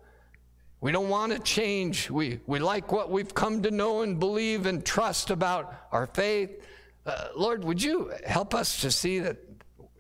we 0.85 0.91
don't 0.91 1.09
want 1.09 1.31
to 1.31 1.39
change. 1.39 2.11
We, 2.11 2.41
we 2.45 2.59
like 2.59 2.91
what 2.91 3.09
we've 3.09 3.33
come 3.33 3.63
to 3.63 3.71
know 3.71 4.03
and 4.03 4.19
believe 4.19 4.67
and 4.67 4.85
trust 4.85 5.31
about 5.31 5.73
our 5.91 6.05
faith. 6.05 6.63
Uh, 7.07 7.29
Lord, 7.35 7.63
would 7.63 7.81
you 7.81 8.13
help 8.23 8.53
us 8.53 8.81
to 8.81 8.91
see 8.91 9.17
that 9.17 9.37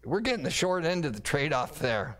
we're 0.03 0.19
getting 0.19 0.43
the 0.43 0.51
short 0.51 0.85
end 0.85 1.05
of 1.05 1.13
the 1.13 1.21
trade 1.21 1.53
off 1.53 1.79
there? 1.79 2.19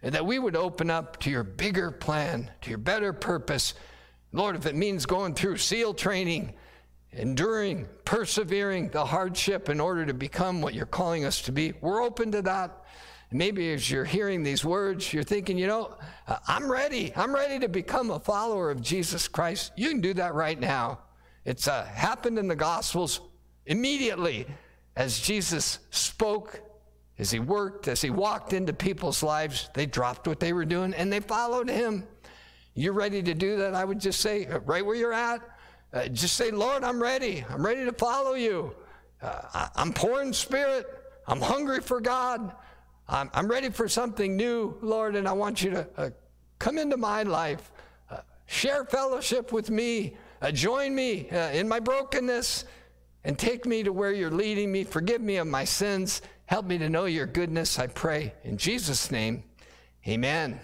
And 0.00 0.14
that 0.14 0.24
we 0.24 0.38
would 0.38 0.56
open 0.56 0.88
up 0.88 1.20
to 1.20 1.30
your 1.30 1.44
bigger 1.44 1.90
plan, 1.90 2.50
to 2.62 2.70
your 2.70 2.78
better 2.78 3.12
purpose. 3.12 3.74
Lord, 4.32 4.56
if 4.56 4.64
it 4.64 4.74
means 4.74 5.04
going 5.04 5.34
through 5.34 5.58
SEAL 5.58 5.92
training, 5.92 6.54
enduring, 7.12 7.88
persevering 8.06 8.88
the 8.88 9.04
hardship 9.04 9.68
in 9.68 9.80
order 9.80 10.06
to 10.06 10.14
become 10.14 10.62
what 10.62 10.72
you're 10.72 10.86
calling 10.86 11.26
us 11.26 11.42
to 11.42 11.52
be, 11.52 11.74
we're 11.82 12.02
open 12.02 12.32
to 12.32 12.40
that. 12.40 12.84
Maybe 13.30 13.72
as 13.72 13.90
you're 13.90 14.06
hearing 14.06 14.42
these 14.42 14.64
words, 14.64 15.12
you're 15.12 15.22
thinking, 15.22 15.58
you 15.58 15.66
know, 15.66 15.94
I'm 16.46 16.70
ready. 16.70 17.12
I'm 17.14 17.34
ready 17.34 17.58
to 17.58 17.68
become 17.68 18.10
a 18.10 18.18
follower 18.18 18.70
of 18.70 18.80
Jesus 18.80 19.28
Christ. 19.28 19.72
You 19.76 19.90
can 19.90 20.00
do 20.00 20.14
that 20.14 20.34
right 20.34 20.58
now. 20.58 21.00
It's 21.44 21.68
uh, 21.68 21.84
happened 21.84 22.38
in 22.38 22.48
the 22.48 22.56
Gospels 22.56 23.20
immediately 23.66 24.46
as 24.96 25.20
Jesus 25.20 25.78
spoke, 25.90 26.60
as 27.18 27.30
he 27.30 27.38
worked, 27.38 27.86
as 27.86 28.00
he 28.00 28.08
walked 28.08 28.54
into 28.54 28.72
people's 28.72 29.22
lives. 29.22 29.68
They 29.74 29.84
dropped 29.84 30.26
what 30.26 30.40
they 30.40 30.54
were 30.54 30.64
doing 30.64 30.94
and 30.94 31.12
they 31.12 31.20
followed 31.20 31.68
him. 31.68 32.04
You're 32.74 32.94
ready 32.94 33.22
to 33.22 33.34
do 33.34 33.56
that? 33.58 33.74
I 33.74 33.84
would 33.84 34.00
just 34.00 34.20
say, 34.20 34.46
uh, 34.46 34.60
right 34.60 34.84
where 34.84 34.96
you're 34.96 35.12
at, 35.12 35.40
uh, 35.92 36.08
just 36.08 36.36
say, 36.36 36.50
Lord, 36.50 36.82
I'm 36.82 37.02
ready. 37.02 37.44
I'm 37.50 37.64
ready 37.64 37.84
to 37.84 37.92
follow 37.92 38.34
you. 38.34 38.74
Uh, 39.20 39.42
I, 39.52 39.68
I'm 39.76 39.92
poor 39.92 40.22
in 40.22 40.32
spirit. 40.32 40.86
I'm 41.26 41.40
hungry 41.40 41.80
for 41.80 42.00
God. 42.00 42.54
I'm, 43.08 43.30
I'm 43.32 43.48
ready 43.48 43.70
for 43.70 43.88
something 43.88 44.36
new, 44.36 44.76
Lord, 44.82 45.16
and 45.16 45.26
I 45.26 45.32
want 45.32 45.62
you 45.62 45.70
to 45.70 45.88
uh, 45.96 46.10
come 46.58 46.76
into 46.76 46.96
my 46.96 47.22
life, 47.22 47.72
uh, 48.10 48.18
share 48.46 48.84
fellowship 48.84 49.50
with 49.50 49.70
me, 49.70 50.16
uh, 50.42 50.50
join 50.50 50.94
me 50.94 51.30
uh, 51.30 51.50
in 51.50 51.68
my 51.68 51.80
brokenness, 51.80 52.64
and 53.24 53.38
take 53.38 53.64
me 53.64 53.82
to 53.82 53.92
where 53.92 54.12
you're 54.12 54.30
leading 54.30 54.70
me. 54.70 54.84
Forgive 54.84 55.20
me 55.22 55.36
of 55.36 55.46
my 55.46 55.64
sins. 55.64 56.22
Help 56.46 56.66
me 56.66 56.78
to 56.78 56.88
know 56.88 57.06
your 57.06 57.26
goodness, 57.26 57.78
I 57.78 57.86
pray. 57.86 58.34
In 58.44 58.56
Jesus' 58.58 59.10
name, 59.10 59.42
amen. 60.06 60.60